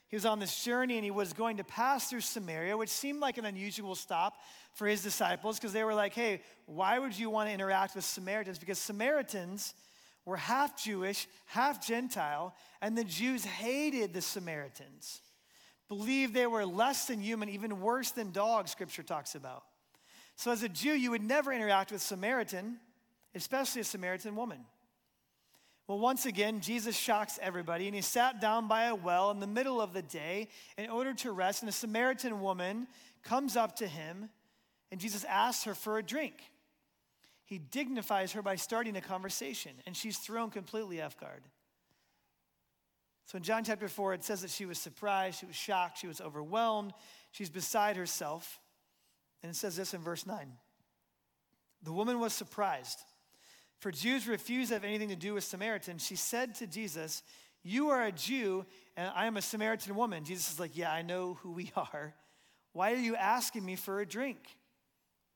He 0.08 0.16
was 0.16 0.26
on 0.26 0.38
this 0.38 0.62
journey 0.62 0.96
and 0.96 1.04
he 1.04 1.10
was 1.10 1.32
going 1.32 1.56
to 1.56 1.64
pass 1.64 2.10
through 2.10 2.20
Samaria, 2.20 2.76
which 2.76 2.90
seemed 2.90 3.20
like 3.20 3.38
an 3.38 3.46
unusual 3.46 3.94
stop 3.94 4.34
for 4.74 4.86
his 4.86 5.02
disciples 5.02 5.58
because 5.58 5.72
they 5.72 5.84
were 5.84 5.94
like, 5.94 6.12
hey, 6.12 6.42
why 6.66 6.98
would 6.98 7.18
you 7.18 7.30
want 7.30 7.48
to 7.48 7.54
interact 7.54 7.94
with 7.94 8.04
Samaritans? 8.04 8.58
Because 8.58 8.78
Samaritans 8.78 9.72
were 10.24 10.36
half 10.36 10.82
Jewish, 10.82 11.26
half 11.46 11.84
Gentile, 11.84 12.54
and 12.80 12.96
the 12.96 13.04
Jews 13.04 13.44
hated 13.44 14.14
the 14.14 14.20
Samaritans, 14.20 15.20
believed 15.88 16.34
they 16.34 16.46
were 16.46 16.64
less 16.64 17.06
than 17.06 17.20
human, 17.20 17.48
even 17.48 17.80
worse 17.80 18.10
than 18.10 18.30
dogs, 18.30 18.70
scripture 18.70 19.02
talks 19.02 19.34
about. 19.34 19.64
So 20.36 20.50
as 20.50 20.62
a 20.62 20.68
Jew, 20.68 20.92
you 20.92 21.10
would 21.10 21.22
never 21.22 21.52
interact 21.52 21.92
with 21.92 22.00
Samaritan 22.00 22.78
especially 23.34 23.80
a 23.80 23.84
Samaritan 23.84 24.36
woman. 24.36 24.60
Well, 25.86 25.98
once 25.98 26.26
again, 26.26 26.60
Jesus 26.60 26.96
shocks 26.96 27.38
everybody, 27.42 27.86
and 27.86 27.94
he 27.94 28.02
sat 28.02 28.40
down 28.40 28.68
by 28.68 28.84
a 28.84 28.94
well 28.94 29.30
in 29.30 29.40
the 29.40 29.46
middle 29.46 29.80
of 29.80 29.92
the 29.92 30.02
day 30.02 30.48
in 30.78 30.90
order 30.90 31.12
to 31.14 31.32
rest. 31.32 31.62
And 31.62 31.68
a 31.68 31.72
Samaritan 31.72 32.40
woman 32.40 32.86
comes 33.22 33.56
up 33.56 33.76
to 33.76 33.86
him, 33.86 34.30
and 34.90 35.00
Jesus 35.00 35.24
asks 35.24 35.64
her 35.64 35.74
for 35.74 35.98
a 35.98 36.02
drink. 36.02 36.34
He 37.52 37.58
dignifies 37.58 38.32
her 38.32 38.40
by 38.40 38.56
starting 38.56 38.96
a 38.96 39.02
conversation, 39.02 39.72
and 39.84 39.94
she's 39.94 40.16
thrown 40.16 40.48
completely 40.48 41.02
off 41.02 41.20
guard. 41.20 41.42
So 43.26 43.36
in 43.36 43.42
John 43.42 43.62
chapter 43.62 43.88
4, 43.88 44.14
it 44.14 44.24
says 44.24 44.40
that 44.40 44.48
she 44.48 44.64
was 44.64 44.78
surprised, 44.78 45.40
she 45.40 45.44
was 45.44 45.54
shocked, 45.54 45.98
she 45.98 46.06
was 46.06 46.22
overwhelmed, 46.22 46.94
she's 47.30 47.50
beside 47.50 47.96
herself. 47.96 48.58
And 49.42 49.50
it 49.50 49.54
says 49.54 49.76
this 49.76 49.92
in 49.92 50.00
verse 50.00 50.24
9 50.24 50.50
The 51.82 51.92
woman 51.92 52.20
was 52.20 52.32
surprised 52.32 53.00
for 53.80 53.90
Jews 53.90 54.26
refuse 54.26 54.68
to 54.68 54.74
have 54.76 54.84
anything 54.84 55.10
to 55.10 55.14
do 55.14 55.34
with 55.34 55.44
Samaritans, 55.44 56.06
she 56.06 56.16
said 56.16 56.54
to 56.54 56.66
Jesus, 56.66 57.22
You 57.62 57.90
are 57.90 58.02
a 58.02 58.12
Jew, 58.12 58.64
and 58.96 59.12
I 59.14 59.26
am 59.26 59.36
a 59.36 59.42
Samaritan 59.42 59.94
woman. 59.94 60.24
Jesus 60.24 60.54
is 60.54 60.58
like, 60.58 60.74
Yeah, 60.74 60.90
I 60.90 61.02
know 61.02 61.34
who 61.42 61.52
we 61.52 61.70
are. 61.76 62.14
Why 62.72 62.92
are 62.92 62.96
you 62.96 63.14
asking 63.14 63.62
me 63.62 63.76
for 63.76 64.00
a 64.00 64.06
drink? 64.06 64.38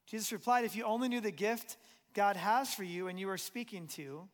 Jesus 0.06 0.32
replied, 0.32 0.64
If 0.64 0.76
you 0.76 0.84
only 0.84 1.10
knew 1.10 1.20
the 1.20 1.30
gift 1.30 1.76
God 2.16 2.36
has 2.36 2.72
for 2.72 2.82
you 2.82 3.08
and 3.08 3.20
you 3.20 3.28
are 3.28 3.36
speaking 3.36 3.86
to, 3.88 4.26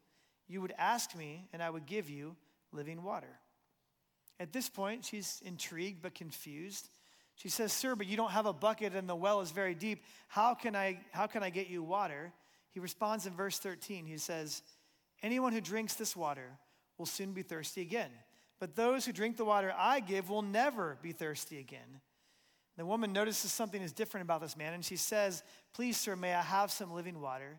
you 0.48 0.60
would 0.60 0.72
ask 0.78 1.16
me, 1.16 1.48
and 1.52 1.60
I 1.60 1.68
would 1.68 1.84
give 1.84 2.08
you 2.08 2.36
living 2.70 3.02
water. 3.02 3.40
At 4.38 4.52
this 4.52 4.68
point, 4.68 5.04
she's 5.04 5.42
intrigued 5.44 6.00
but 6.00 6.14
confused. 6.14 6.88
She 7.34 7.48
says, 7.48 7.72
Sir, 7.72 7.96
but 7.96 8.06
you 8.06 8.16
don't 8.16 8.30
have 8.30 8.46
a 8.46 8.52
bucket 8.52 8.94
and 8.94 9.08
the 9.08 9.16
well 9.16 9.40
is 9.40 9.50
very 9.50 9.74
deep. 9.74 10.04
How 10.28 10.54
can 10.54 10.76
I, 10.76 11.00
how 11.10 11.26
can 11.26 11.42
I 11.42 11.50
get 11.50 11.68
you 11.68 11.82
water? 11.82 12.32
He 12.70 12.78
responds 12.78 13.26
in 13.26 13.34
verse 13.34 13.58
13. 13.58 14.06
He 14.06 14.16
says, 14.16 14.62
Anyone 15.20 15.52
who 15.52 15.60
drinks 15.60 15.94
this 15.94 16.14
water 16.14 16.50
will 16.98 17.06
soon 17.06 17.32
be 17.32 17.42
thirsty 17.42 17.82
again. 17.82 18.10
But 18.60 18.76
those 18.76 19.04
who 19.04 19.12
drink 19.12 19.36
the 19.36 19.44
water 19.44 19.74
I 19.76 19.98
give 19.98 20.30
will 20.30 20.42
never 20.42 20.98
be 21.02 21.10
thirsty 21.10 21.58
again. 21.58 22.00
The 22.76 22.86
woman 22.86 23.12
notices 23.12 23.52
something 23.52 23.82
is 23.82 23.92
different 23.92 24.22
about 24.22 24.40
this 24.40 24.56
man, 24.56 24.72
and 24.72 24.84
she 24.84 24.96
says, 24.96 25.42
Please, 25.74 25.96
sir, 25.96 26.14
may 26.14 26.32
I 26.32 26.42
have 26.42 26.70
some 26.70 26.92
living 26.92 27.20
water? 27.20 27.58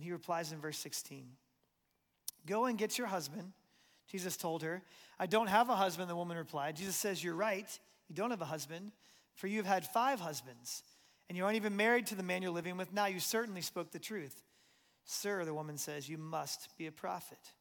And 0.00 0.06
he 0.06 0.12
replies 0.12 0.50
in 0.50 0.58
verse 0.60 0.78
16, 0.78 1.26
Go 2.46 2.64
and 2.64 2.78
get 2.78 2.96
your 2.96 3.06
husband. 3.06 3.52
Jesus 4.10 4.34
told 4.34 4.62
her, 4.62 4.82
I 5.18 5.26
don't 5.26 5.48
have 5.48 5.68
a 5.68 5.76
husband, 5.76 6.08
the 6.08 6.16
woman 6.16 6.38
replied. 6.38 6.76
Jesus 6.76 6.96
says, 6.96 7.22
You're 7.22 7.34
right, 7.34 7.68
you 8.08 8.14
don't 8.14 8.30
have 8.30 8.40
a 8.40 8.46
husband, 8.46 8.92
for 9.34 9.46
you've 9.46 9.66
had 9.66 9.84
five 9.84 10.18
husbands, 10.18 10.84
and 11.28 11.36
you 11.36 11.44
aren't 11.44 11.56
even 11.56 11.76
married 11.76 12.06
to 12.06 12.14
the 12.14 12.22
man 12.22 12.40
you're 12.40 12.50
living 12.50 12.78
with 12.78 12.94
now. 12.94 13.04
You 13.04 13.20
certainly 13.20 13.60
spoke 13.60 13.90
the 13.90 13.98
truth. 13.98 14.42
Sir, 15.04 15.44
the 15.44 15.52
woman 15.52 15.76
says, 15.76 16.08
you 16.08 16.16
must 16.16 16.70
be 16.78 16.86
a 16.86 16.92
prophet. 16.92 17.52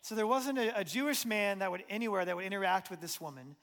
So 0.00 0.14
there 0.14 0.26
wasn't 0.26 0.56
a, 0.56 0.80
a, 0.80 0.82
Jewish 0.82 1.26
man 1.26 1.58
that 1.58 1.70
would 1.70 1.84
anywhere 1.90 2.24
that 2.24 2.36
would 2.36 2.46
interact 2.46 2.88
with 2.88 3.02
this 3.02 3.20
woman. 3.20 3.54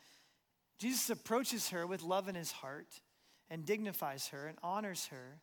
Jesus 0.78 1.10
approaches 1.10 1.70
her 1.70 1.88
with 1.88 2.04
love 2.04 2.30
in 2.30 2.36
his 2.36 2.52
heart 2.52 3.02
and 3.50 3.66
dignifies 3.66 4.28
her 4.28 4.46
and 4.46 4.58
honors 4.62 5.08
her, 5.08 5.40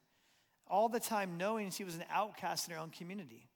all 0.69 0.89
the 0.89 1.01
time 1.01 1.37
knowing 1.37 1.71
she 1.71 1.85
was 1.85 1.95
an 1.95 2.05
outcast 2.11 2.69
in 2.69 2.75
her 2.75 2.81
own 2.81 2.91
community. 2.91 3.49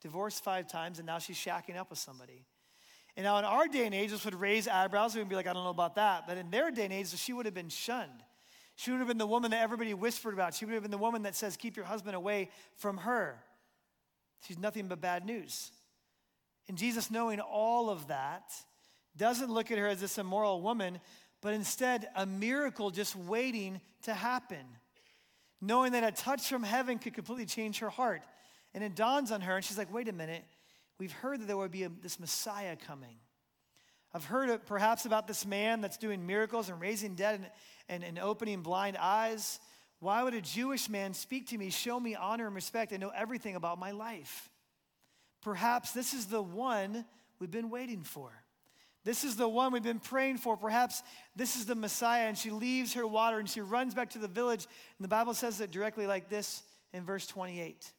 Divorced 0.00 0.42
five 0.42 0.66
times, 0.66 0.98
and 0.98 1.06
now 1.06 1.18
she's 1.18 1.36
shacking 1.36 1.76
up 1.76 1.90
with 1.90 1.98
somebody. 1.98 2.46
And 3.16 3.24
now 3.24 3.38
in 3.38 3.44
our 3.44 3.68
day 3.68 3.86
and 3.86 3.94
age, 3.94 4.10
this 4.10 4.24
would 4.24 4.34
raise 4.34 4.66
eyebrows. 4.68 5.14
We 5.14 5.20
would 5.20 5.28
be 5.28 5.36
like, 5.36 5.46
I 5.46 5.52
don't 5.52 5.64
know 5.64 5.70
about 5.70 5.96
that. 5.96 6.26
But 6.26 6.38
in 6.38 6.50
their 6.50 6.70
day 6.70 6.84
and 6.84 6.92
age, 6.92 7.08
she 7.16 7.32
would 7.32 7.44
have 7.44 7.54
been 7.54 7.68
shunned. 7.68 8.24
She 8.76 8.90
would 8.90 8.98
have 8.98 9.08
been 9.08 9.18
the 9.18 9.26
woman 9.26 9.50
that 9.50 9.60
everybody 9.60 9.92
whispered 9.92 10.32
about. 10.32 10.54
She 10.54 10.64
would 10.64 10.72
have 10.72 10.82
been 10.82 10.90
the 10.90 10.98
woman 10.98 11.24
that 11.24 11.36
says, 11.36 11.56
Keep 11.56 11.76
your 11.76 11.84
husband 11.84 12.16
away 12.16 12.48
from 12.76 12.98
her. 12.98 13.42
She's 14.46 14.58
nothing 14.58 14.88
but 14.88 15.00
bad 15.00 15.26
news. 15.26 15.70
And 16.66 16.78
Jesus, 16.78 17.10
knowing 17.10 17.40
all 17.40 17.90
of 17.90 18.08
that, 18.08 18.52
doesn't 19.16 19.50
look 19.50 19.70
at 19.70 19.78
her 19.78 19.88
as 19.88 20.00
this 20.00 20.18
immoral 20.18 20.62
woman, 20.62 21.00
but 21.42 21.52
instead 21.52 22.08
a 22.16 22.24
miracle 22.24 22.90
just 22.90 23.16
waiting 23.16 23.80
to 24.02 24.14
happen. 24.14 24.64
Knowing 25.60 25.92
that 25.92 26.04
a 26.04 26.12
touch 26.12 26.48
from 26.48 26.62
heaven 26.62 26.98
could 26.98 27.14
completely 27.14 27.46
change 27.46 27.80
her 27.80 27.90
heart. 27.90 28.22
And 28.72 28.82
it 28.84 28.94
dawns 28.94 29.32
on 29.32 29.40
her, 29.42 29.56
and 29.56 29.64
she's 29.64 29.78
like, 29.78 29.92
wait 29.92 30.08
a 30.08 30.12
minute, 30.12 30.44
we've 30.98 31.12
heard 31.12 31.40
that 31.40 31.46
there 31.46 31.56
would 31.56 31.70
be 31.70 31.82
a, 31.82 31.88
this 31.88 32.20
Messiah 32.20 32.76
coming, 32.76 33.16
I've 34.12 34.24
heard 34.24 34.66
perhaps 34.66 35.04
about 35.04 35.28
this 35.28 35.46
man 35.46 35.80
that's 35.80 35.96
doing 35.96 36.26
miracles 36.26 36.68
and 36.68 36.80
raising 36.80 37.14
dead 37.14 37.36
and, 37.36 37.46
and, 37.88 38.04
and 38.04 38.18
opening 38.18 38.60
blind 38.62 38.96
eyes. 38.96 39.60
Why 40.00 40.22
would 40.22 40.34
a 40.34 40.40
Jewish 40.40 40.88
man 40.88 41.14
speak 41.14 41.48
to 41.48 41.58
me, 41.58 41.70
show 41.70 42.00
me 42.00 42.16
honor 42.16 42.46
and 42.46 42.54
respect, 42.54 42.90
and 42.90 43.00
know 43.00 43.12
everything 43.14 43.54
about 43.54 43.78
my 43.78 43.92
life? 43.92 44.50
Perhaps 45.42 45.92
this 45.92 46.12
is 46.12 46.26
the 46.26 46.42
one 46.42 47.04
we've 47.38 47.50
been 47.50 47.70
waiting 47.70 48.02
for. 48.02 48.32
This 49.04 49.24
is 49.24 49.36
the 49.36 49.48
one 49.48 49.72
we've 49.72 49.82
been 49.82 49.98
praying 49.98 50.38
for. 50.38 50.56
Perhaps 50.56 51.02
this 51.34 51.56
is 51.56 51.66
the 51.66 51.74
Messiah. 51.74 52.28
And 52.28 52.36
she 52.36 52.50
leaves 52.50 52.94
her 52.94 53.06
water 53.06 53.38
and 53.38 53.48
she 53.48 53.60
runs 53.60 53.94
back 53.94 54.10
to 54.10 54.18
the 54.18 54.28
village. 54.28 54.66
And 54.98 55.04
the 55.04 55.08
Bible 55.08 55.34
says 55.34 55.60
it 55.60 55.70
directly 55.70 56.06
like 56.06 56.28
this 56.28 56.62
in 56.92 57.04
verse 57.04 57.26
28. 57.26 57.92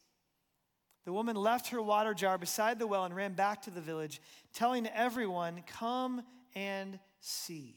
The 1.05 1.13
woman 1.13 1.35
left 1.35 1.69
her 1.69 1.81
water 1.81 2.13
jar 2.13 2.37
beside 2.37 2.77
the 2.77 2.85
well 2.85 3.05
and 3.05 3.15
ran 3.15 3.33
back 3.33 3.63
to 3.63 3.71
the 3.71 3.81
village, 3.81 4.21
telling 4.53 4.87
everyone, 4.87 5.63
Come 5.79 6.23
and 6.53 6.99
see. 7.19 7.75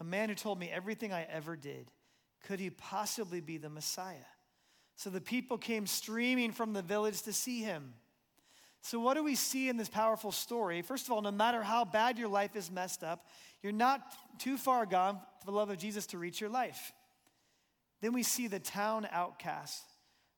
A 0.00 0.04
man 0.04 0.28
who 0.28 0.34
told 0.34 0.58
me 0.60 0.70
everything 0.70 1.12
I 1.12 1.22
ever 1.24 1.56
did. 1.56 1.90
Could 2.46 2.60
he 2.60 2.70
possibly 2.70 3.40
be 3.40 3.56
the 3.56 3.70
Messiah? 3.70 4.16
So 4.96 5.10
the 5.10 5.20
people 5.20 5.58
came 5.58 5.86
streaming 5.86 6.52
from 6.52 6.72
the 6.72 6.82
village 6.82 7.22
to 7.22 7.32
see 7.32 7.62
him. 7.62 7.94
So, 8.80 9.00
what 9.00 9.14
do 9.14 9.24
we 9.24 9.34
see 9.34 9.68
in 9.68 9.76
this 9.76 9.88
powerful 9.88 10.32
story? 10.32 10.82
First 10.82 11.06
of 11.06 11.12
all, 11.12 11.20
no 11.20 11.30
matter 11.30 11.62
how 11.62 11.84
bad 11.84 12.18
your 12.18 12.28
life 12.28 12.56
is 12.56 12.70
messed 12.70 13.02
up, 13.02 13.26
you're 13.62 13.72
not 13.72 14.00
too 14.38 14.56
far 14.56 14.86
gone 14.86 15.20
for 15.40 15.46
the 15.46 15.52
love 15.52 15.70
of 15.70 15.78
Jesus 15.78 16.06
to 16.08 16.18
reach 16.18 16.40
your 16.40 16.50
life. 16.50 16.92
Then 18.00 18.12
we 18.12 18.22
see 18.22 18.46
the 18.46 18.60
town 18.60 19.08
outcast, 19.10 19.82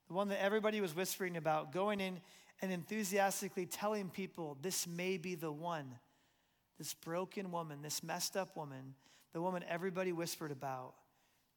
the 0.09 0.14
one 0.14 0.28
that 0.28 0.42
everybody 0.42 0.80
was 0.80 0.97
whispering 0.97 1.37
about, 1.37 1.73
going 1.73 2.00
in 2.00 2.20
and 2.62 2.73
enthusiastically 2.73 3.66
telling 3.66 4.09
people, 4.09 4.56
This 4.61 4.87
may 4.87 5.18
be 5.18 5.35
the 5.35 5.52
one. 5.52 5.99
This 6.78 6.94
broken 6.94 7.50
woman, 7.50 7.82
this 7.82 8.02
messed 8.02 8.38
up 8.38 8.56
woman, 8.56 8.94
the 9.35 9.42
woman 9.42 9.62
everybody 9.68 10.12
whispered 10.12 10.50
about, 10.50 10.94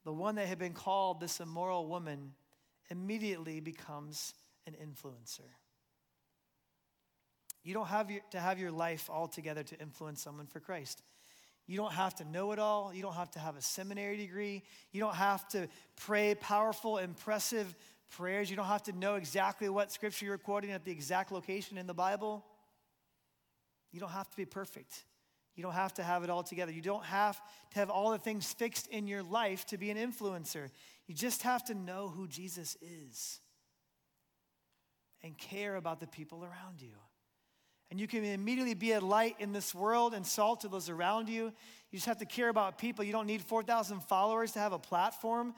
the 0.03 0.11
one 0.11 0.35
that 0.35 0.47
had 0.47 0.59
been 0.59 0.73
called 0.73 1.21
this 1.21 1.39
immoral 1.39 1.87
woman, 1.87 2.33
immediately 2.89 3.61
becomes 3.61 4.33
an 4.67 4.73
influencer. 4.73 5.49
You 7.63 7.73
don't 7.73 7.87
have 7.87 8.11
your, 8.11 8.21
to 8.31 8.39
have 8.39 8.59
your 8.59 8.71
life 8.71 9.09
all 9.09 9.27
together 9.27 9.63
to 9.63 9.79
influence 9.79 10.21
someone 10.21 10.47
for 10.47 10.59
Christ. 10.59 11.01
You 11.65 11.77
don't 11.77 11.93
have 11.93 12.13
to 12.15 12.25
know 12.25 12.51
it 12.51 12.59
all. 12.59 12.93
You 12.93 13.01
don't 13.01 13.13
have 13.13 13.31
to 13.31 13.39
have 13.39 13.55
a 13.55 13.61
seminary 13.61 14.17
degree. 14.17 14.63
You 14.91 14.99
don't 14.99 15.15
have 15.15 15.47
to 15.49 15.69
pray 15.95 16.35
powerful, 16.35 16.97
impressive 16.97 17.73
prayers. 18.11 18.49
You 18.49 18.57
don't 18.57 18.65
have 18.65 18.83
to 18.83 18.91
know 18.91 19.15
exactly 19.15 19.69
what 19.69 19.91
scripture 19.91 20.25
you're 20.25 20.37
quoting 20.37 20.71
at 20.71 20.83
the 20.83 20.91
exact 20.91 21.31
location 21.31 21.77
in 21.77 21.87
the 21.87 21.93
Bible. 21.93 22.43
You 23.91 24.01
don't 24.01 24.11
have 24.11 24.29
to 24.29 24.35
be 24.35 24.45
perfect. 24.45 25.05
You 25.55 25.63
don't 25.63 25.73
have 25.73 25.93
to 25.95 26.03
have 26.03 26.23
it 26.23 26.29
all 26.29 26.43
together. 26.43 26.71
You 26.71 26.81
don't 26.81 27.05
have 27.05 27.39
to 27.71 27.79
have 27.79 27.89
all 27.89 28.11
the 28.11 28.17
things 28.17 28.51
fixed 28.51 28.87
in 28.87 29.07
your 29.07 29.23
life 29.23 29.65
to 29.67 29.77
be 29.77 29.89
an 29.89 29.97
influencer. 29.97 30.69
You 31.07 31.15
just 31.15 31.43
have 31.43 31.63
to 31.65 31.73
know 31.73 32.09
who 32.09 32.27
Jesus 32.27 32.75
is 32.81 33.39
and 35.21 35.37
care 35.37 35.75
about 35.75 35.99
the 35.99 36.07
people 36.07 36.43
around 36.43 36.81
you. 36.81 36.95
And 37.93 37.99
you 37.99 38.07
can 38.07 38.25
immediately 38.25 38.73
be 38.73 38.93
a 38.93 38.99
light 38.99 39.35
in 39.37 39.53
this 39.53 39.75
world 39.75 40.15
and 40.15 40.25
salt 40.25 40.61
to 40.61 40.67
those 40.67 40.89
around 40.89 41.29
you. 41.29 41.43
You 41.43 41.97
just 41.97 42.07
have 42.07 42.17
to 42.17 42.25
care 42.25 42.49
about 42.49 42.79
people. 42.79 43.05
You 43.05 43.11
don't 43.11 43.27
need 43.27 43.43
4,000 43.43 43.99
followers 43.99 44.53
to 44.53 44.59
have 44.59 44.73
a 44.73 44.79
platform. 44.79 45.53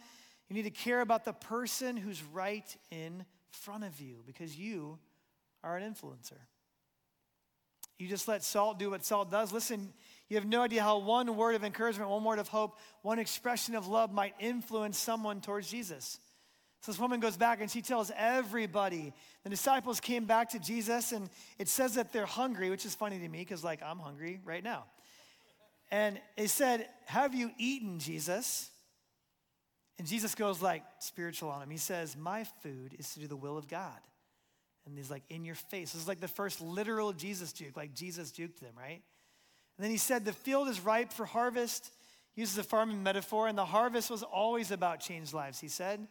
You 0.49 0.55
need 0.57 0.63
to 0.63 0.69
care 0.69 0.99
about 0.99 1.23
the 1.23 1.31
person 1.31 1.95
who's 1.95 2.21
right 2.33 2.75
in 2.91 3.23
front 3.51 3.85
of 3.85 4.01
you 4.01 4.21
because 4.25 4.59
you 4.59 4.99
are 5.63 5.77
an 5.77 5.89
influencer. 5.89 6.39
You 7.97 8.09
just 8.09 8.27
let 8.27 8.43
salt 8.43 8.79
do 8.79 8.89
what 8.89 9.05
salt 9.05 9.31
does. 9.31 9.53
Listen, 9.53 9.93
you 10.27 10.35
have 10.35 10.45
no 10.45 10.61
idea 10.61 10.83
how 10.83 10.97
one 10.97 11.37
word 11.37 11.55
of 11.55 11.63
encouragement, 11.63 12.09
one 12.09 12.25
word 12.25 12.39
of 12.39 12.49
hope, 12.49 12.77
one 13.01 13.17
expression 13.17 13.75
of 13.75 13.87
love 13.87 14.11
might 14.11 14.33
influence 14.41 14.97
someone 14.97 15.39
towards 15.39 15.71
Jesus. 15.71 16.19
So 16.85 16.91
this 16.91 17.01
woman 17.01 17.19
goes 17.19 17.35
back 17.35 17.61
and 17.61 17.71
she 17.71 17.81
tells 17.81 18.11
everybody. 18.15 19.11
The 19.43 19.49
disciples 19.49 19.99
came 19.99 20.25
back 20.25 20.49
to 20.49 20.59
Jesus, 20.59 21.13
and 21.13 21.31
it 21.57 21.67
says 21.67 21.95
that 21.95 22.13
they're 22.13 22.27
hungry, 22.27 22.69
which 22.69 22.85
is 22.85 22.93
funny 22.93 23.17
to 23.17 23.27
me 23.27 23.39
because, 23.39 23.63
like, 23.63 23.81
I'm 23.81 23.97
hungry 23.97 24.39
right 24.45 24.63
now. 24.63 24.83
And 25.89 26.21
they 26.37 26.45
said, 26.45 26.87
Have 27.07 27.33
you 27.33 27.49
eaten, 27.57 27.97
Jesus? 27.97 28.69
And 29.97 30.07
Jesus 30.07 30.35
goes 30.35 30.61
like 30.61 30.83
spiritual 30.99 31.49
on 31.49 31.63
him. 31.63 31.71
He 31.71 31.77
says, 31.77 32.15
My 32.15 32.43
food 32.61 32.95
is 32.99 33.11
to 33.15 33.19
do 33.21 33.25
the 33.25 33.35
will 33.35 33.57
of 33.57 33.67
God. 33.67 33.99
And 34.85 34.95
he's 34.95 35.09
like, 35.09 35.23
In 35.29 35.43
your 35.43 35.55
face. 35.55 35.93
This 35.93 36.03
is 36.03 36.07
like 36.07 36.19
the 36.19 36.27
first 36.27 36.61
literal 36.61 37.13
Jesus 37.13 37.51
juke, 37.51 37.75
like 37.75 37.95
Jesus 37.95 38.31
juked 38.31 38.59
them, 38.59 38.73
right? 38.77 39.01
And 39.77 39.83
then 39.83 39.89
he 39.89 39.97
said, 39.97 40.23
The 40.23 40.33
field 40.33 40.67
is 40.67 40.79
ripe 40.81 41.11
for 41.11 41.25
harvest. 41.25 41.91
He 42.35 42.41
uses 42.41 42.59
a 42.59 42.63
farming 42.63 43.01
metaphor, 43.01 43.47
and 43.47 43.57
the 43.57 43.65
harvest 43.65 44.11
was 44.11 44.21
always 44.21 44.69
about 44.69 44.99
changed 44.99 45.33
lives, 45.33 45.59
he 45.59 45.67
said. 45.67 46.05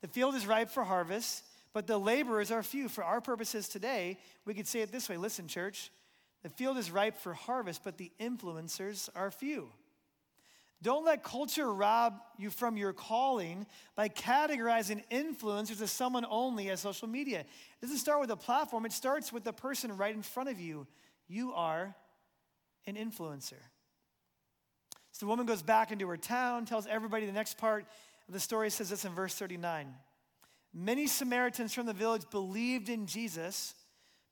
The 0.00 0.08
field 0.08 0.34
is 0.34 0.46
ripe 0.46 0.70
for 0.70 0.84
harvest, 0.84 1.44
but 1.72 1.86
the 1.86 1.98
laborers 1.98 2.50
are 2.50 2.62
few. 2.62 2.88
For 2.88 3.04
our 3.04 3.20
purposes 3.20 3.68
today, 3.68 4.18
we 4.44 4.54
could 4.54 4.66
say 4.66 4.80
it 4.80 4.92
this 4.92 5.08
way 5.08 5.16
listen, 5.16 5.48
church, 5.48 5.90
the 6.42 6.48
field 6.48 6.78
is 6.78 6.90
ripe 6.90 7.16
for 7.18 7.34
harvest, 7.34 7.82
but 7.84 7.98
the 7.98 8.12
influencers 8.20 9.08
are 9.16 9.30
few. 9.30 9.70
Don't 10.80 11.04
let 11.04 11.24
culture 11.24 11.72
rob 11.72 12.20
you 12.36 12.50
from 12.50 12.76
your 12.76 12.92
calling 12.92 13.66
by 13.96 14.08
categorizing 14.08 15.02
influencers 15.10 15.82
as 15.82 15.90
someone 15.90 16.24
only 16.30 16.70
as 16.70 16.80
social 16.80 17.08
media. 17.08 17.40
It 17.40 17.46
doesn't 17.82 17.98
start 17.98 18.20
with 18.20 18.30
a 18.30 18.36
platform, 18.36 18.86
it 18.86 18.92
starts 18.92 19.32
with 19.32 19.42
the 19.42 19.52
person 19.52 19.96
right 19.96 20.14
in 20.14 20.22
front 20.22 20.48
of 20.48 20.60
you. 20.60 20.86
You 21.26 21.52
are 21.54 21.96
an 22.86 22.94
influencer. 22.94 23.60
So 25.10 25.26
the 25.26 25.30
woman 25.30 25.46
goes 25.46 25.62
back 25.62 25.90
into 25.90 26.06
her 26.08 26.16
town, 26.16 26.64
tells 26.64 26.86
everybody 26.86 27.26
the 27.26 27.32
next 27.32 27.58
part 27.58 27.84
the 28.28 28.40
story 28.40 28.70
says 28.70 28.90
this 28.90 29.04
in 29.04 29.14
verse 29.14 29.34
39. 29.34 29.94
Many 30.74 31.06
Samaritans 31.06 31.72
from 31.72 31.86
the 31.86 31.92
village 31.92 32.24
believed 32.30 32.88
in 32.88 33.06
Jesus 33.06 33.74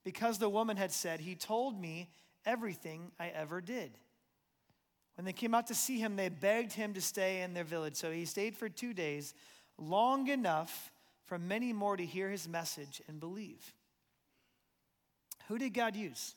because 0.05 0.38
the 0.38 0.49
woman 0.49 0.76
had 0.76 0.93
said, 0.93 1.21
He 1.21 1.35
told 1.35 1.81
me 1.81 2.11
everything 2.45 3.11
I 3.19 3.29
ever 3.29 3.61
did. 3.61 3.91
When 5.17 5.25
they 5.25 5.33
came 5.33 5.55
out 5.55 5.69
to 5.69 5.75
see 5.75 5.99
him, 5.99 6.17
they 6.17 6.29
begged 6.29 6.73
him 6.73 6.93
to 6.95 7.00
stay 7.00 7.41
in 7.41 7.55
their 7.55 7.65
village. 7.65 7.97
So 7.97 8.11
he 8.11 8.26
stayed 8.26 8.55
for 8.55 8.69
two 8.69 8.93
days, 8.93 9.35
long 9.79 10.29
enough 10.29 10.93
for 11.25 11.38
many 11.38 11.73
more 11.73 11.97
to 11.97 12.05
hear 12.05 12.31
his 12.31 12.47
message 12.47 13.00
and 13.09 13.19
believe. 13.19 13.75
Who 15.49 15.59
did 15.59 15.75
God 15.75 15.97
use? 15.97 16.35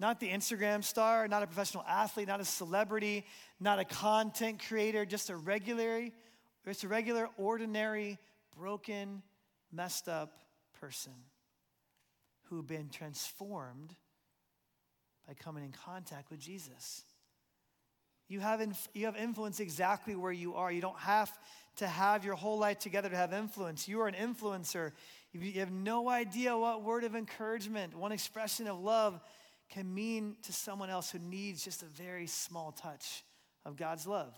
Not 0.00 0.18
the 0.18 0.30
Instagram 0.30 0.82
star, 0.82 1.28
not 1.28 1.42
a 1.42 1.46
professional 1.46 1.84
athlete, 1.86 2.26
not 2.26 2.40
a 2.40 2.44
celebrity, 2.46 3.26
not 3.60 3.78
a 3.78 3.84
content 3.84 4.62
creator, 4.66 5.04
just 5.04 5.28
a 5.28 5.36
regular, 5.36 6.08
just 6.64 6.84
a 6.84 6.88
regular, 6.88 7.28
ordinary, 7.36 8.18
broken, 8.56 9.22
messed 9.70 10.08
up 10.08 10.32
person 10.80 11.12
who'd 12.44 12.66
been 12.66 12.88
transformed 12.88 13.94
by 15.28 15.34
coming 15.34 15.64
in 15.64 15.72
contact 15.84 16.30
with 16.30 16.40
Jesus. 16.40 17.02
You 18.26 18.40
have, 18.40 18.62
inf- 18.62 18.88
you 18.94 19.04
have 19.04 19.16
influence 19.16 19.60
exactly 19.60 20.14
where 20.16 20.32
you 20.32 20.54
are. 20.54 20.72
You 20.72 20.80
don't 20.80 20.98
have 21.00 21.30
to 21.76 21.86
have 21.86 22.24
your 22.24 22.36
whole 22.36 22.58
life 22.58 22.78
together 22.78 23.10
to 23.10 23.16
have 23.16 23.34
influence. 23.34 23.86
You 23.86 24.00
are 24.00 24.08
an 24.08 24.14
influencer. 24.14 24.92
You 25.32 25.60
have 25.60 25.70
no 25.70 26.08
idea 26.08 26.56
what 26.56 26.82
word 26.82 27.04
of 27.04 27.14
encouragement, 27.14 27.94
one 27.94 28.12
expression 28.12 28.66
of 28.66 28.80
love 28.80 29.20
can 29.70 29.92
mean 29.94 30.36
to 30.42 30.52
someone 30.52 30.90
else 30.90 31.10
who 31.10 31.18
needs 31.18 31.64
just 31.64 31.82
a 31.82 31.86
very 31.86 32.26
small 32.26 32.72
touch 32.72 33.24
of 33.64 33.76
God's 33.76 34.06
love. 34.06 34.34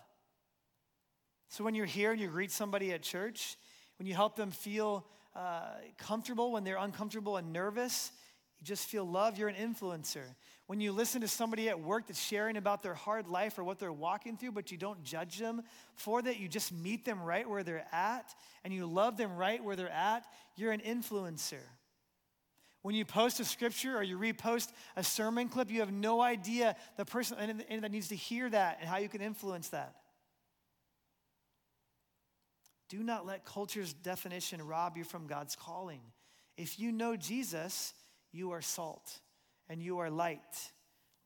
So 1.48 1.64
when 1.64 1.74
you're 1.74 1.86
here 1.86 2.12
and 2.12 2.20
you 2.20 2.28
greet 2.28 2.50
somebody 2.50 2.92
at 2.92 3.02
church, 3.02 3.56
when 3.98 4.06
you 4.06 4.14
help 4.14 4.36
them 4.36 4.50
feel 4.50 5.06
uh, 5.34 5.70
comfortable 5.98 6.52
when 6.52 6.64
they're 6.64 6.78
uncomfortable 6.78 7.36
and 7.36 7.52
nervous, 7.52 8.12
you 8.60 8.66
just 8.66 8.88
feel 8.88 9.04
love, 9.04 9.38
you're 9.38 9.48
an 9.48 9.54
influencer. 9.54 10.24
When 10.66 10.80
you 10.80 10.92
listen 10.92 11.20
to 11.22 11.28
somebody 11.28 11.68
at 11.68 11.80
work 11.80 12.06
that's 12.06 12.20
sharing 12.20 12.56
about 12.56 12.82
their 12.82 12.94
hard 12.94 13.26
life 13.26 13.58
or 13.58 13.64
what 13.64 13.78
they're 13.78 13.92
walking 13.92 14.36
through, 14.36 14.52
but 14.52 14.70
you 14.70 14.78
don't 14.78 15.02
judge 15.02 15.38
them 15.38 15.62
for 15.94 16.22
that, 16.22 16.38
you 16.38 16.48
just 16.48 16.72
meet 16.72 17.04
them 17.04 17.20
right 17.22 17.48
where 17.48 17.62
they're 17.62 17.86
at 17.92 18.34
and 18.64 18.72
you 18.72 18.86
love 18.86 19.16
them 19.16 19.36
right 19.36 19.62
where 19.62 19.76
they're 19.76 19.90
at, 19.90 20.24
you're 20.56 20.72
an 20.72 20.80
influencer. 20.80 21.60
When 22.82 22.94
you 22.96 23.04
post 23.04 23.38
a 23.38 23.44
scripture 23.44 23.96
or 23.96 24.02
you 24.02 24.18
repost 24.18 24.72
a 24.96 25.04
sermon 25.04 25.48
clip, 25.48 25.70
you 25.70 25.80
have 25.80 25.92
no 25.92 26.20
idea 26.20 26.76
the 26.96 27.04
person 27.04 27.38
that 27.80 27.90
needs 27.92 28.08
to 28.08 28.16
hear 28.16 28.50
that 28.50 28.78
and 28.80 28.88
how 28.88 28.98
you 28.98 29.08
can 29.08 29.20
influence 29.20 29.68
that. 29.68 29.94
Do 32.88 33.02
not 33.02 33.24
let 33.24 33.44
culture's 33.44 33.92
definition 33.92 34.60
rob 34.60 34.96
you 34.96 35.04
from 35.04 35.26
God's 35.26 35.56
calling. 35.56 36.00
If 36.56 36.78
you 36.78 36.92
know 36.92 37.16
Jesus, 37.16 37.94
you 38.32 38.50
are 38.50 38.60
salt 38.60 39.20
and 39.68 39.80
you 39.80 40.00
are 40.00 40.10
light. 40.10 40.40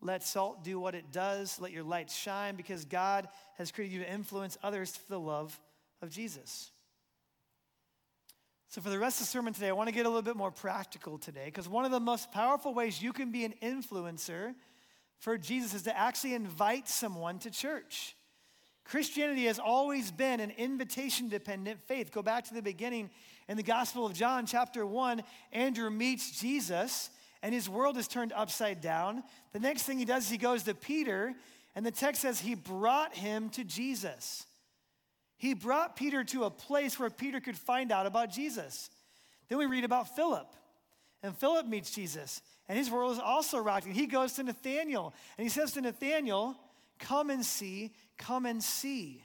Let 0.00 0.22
salt 0.22 0.62
do 0.62 0.78
what 0.78 0.94
it 0.94 1.10
does. 1.10 1.58
Let 1.58 1.72
your 1.72 1.82
light 1.82 2.10
shine 2.10 2.54
because 2.54 2.84
God 2.84 3.26
has 3.56 3.72
created 3.72 3.94
you 3.94 4.00
to 4.04 4.12
influence 4.12 4.58
others 4.62 4.94
for 4.94 5.08
the 5.08 5.18
love 5.18 5.58
of 6.02 6.10
Jesus. 6.10 6.70
So, 8.68 8.80
for 8.80 8.90
the 8.90 8.99
rest 8.99 9.20
of 9.20 9.26
the 9.26 9.30
sermon 9.30 9.52
today, 9.52 9.68
I 9.68 9.73
want 9.73 9.88
to 9.88 9.94
get 9.94 10.06
a 10.06 10.08
little 10.08 10.23
bit 10.23 10.37
more 10.37 10.50
practical 10.50 11.18
today 11.18 11.46
because 11.46 11.68
one 11.68 11.85
of 11.85 11.90
the 11.90 12.00
most 12.00 12.32
powerful 12.32 12.75
ways 12.75 13.00
you 13.00 13.12
can 13.12 13.30
be 13.30 13.44
an 13.44 13.54
influencer 13.62 14.54
for 15.18 15.38
Jesus 15.38 15.73
is 15.75 15.82
to 15.82 15.96
actually 15.96 16.35
invite 16.35 16.88
someone 16.88 17.38
to 17.40 17.50
church. 17.50 18.16
Christianity 18.85 19.46
has 19.46 19.58
always 19.58 20.11
been 20.11 20.40
an 20.40 20.50
invitation 20.50 21.28
dependent 21.28 21.80
faith. 21.87 22.12
Go 22.12 22.23
back 22.23 22.44
to 22.44 22.54
the 22.54 22.62
beginning 22.62 23.11
in 23.49 23.56
the 23.56 23.62
Gospel 23.62 24.06
of 24.06 24.12
John, 24.12 24.46
chapter 24.46 24.87
1. 24.87 25.23
Andrew 25.52 25.90
meets 25.90 26.38
Jesus 26.38 27.11
and 27.42 27.54
his 27.54 27.68
world 27.68 27.96
is 27.96 28.08
turned 28.08 28.32
upside 28.32 28.80
down. 28.80 29.23
The 29.52 29.61
next 29.61 29.85
thing 29.85 29.99
he 29.99 30.04
does 30.04 30.25
is 30.25 30.30
he 30.30 30.38
goes 30.38 30.64
to 30.64 30.75
Peter, 30.75 31.35
and 31.75 31.85
the 31.85 31.90
text 31.90 32.23
says 32.23 32.40
he 32.40 32.54
brought 32.54 33.14
him 33.14 33.50
to 33.50 33.62
Jesus. 33.62 34.46
He 35.38 35.55
brought 35.55 35.97
Peter 35.97 36.25
to 36.25 36.45
a 36.45 36.50
place 36.50 36.99
where 36.99 37.11
Peter 37.11 37.40
could 37.40 37.59
find 37.59 37.93
out 37.93 38.07
about 38.07 38.31
Jesus. 38.31 38.90
Then 39.49 39.59
we 39.59 39.66
read 39.66 39.85
about 39.85 40.16
Philip. 40.16 40.47
And 41.23 41.37
Philip 41.37 41.66
meets 41.66 41.90
Jesus, 41.90 42.43
and 42.69 42.78
his 42.78 42.90
world 42.90 43.12
is 43.12 43.19
also 43.19 43.59
rocking. 43.59 43.93
He 43.93 44.07
goes 44.07 44.35
to 44.35 44.43
Nathanael, 44.43 45.14
and 45.37 45.45
he 45.45 45.49
says 45.49 45.73
to 45.73 45.81
Nathanael, 45.81 46.57
Come 46.99 47.31
and 47.31 47.45
see, 47.45 47.93
come 48.16 48.47
and 48.47 48.62
see. 48.62 49.23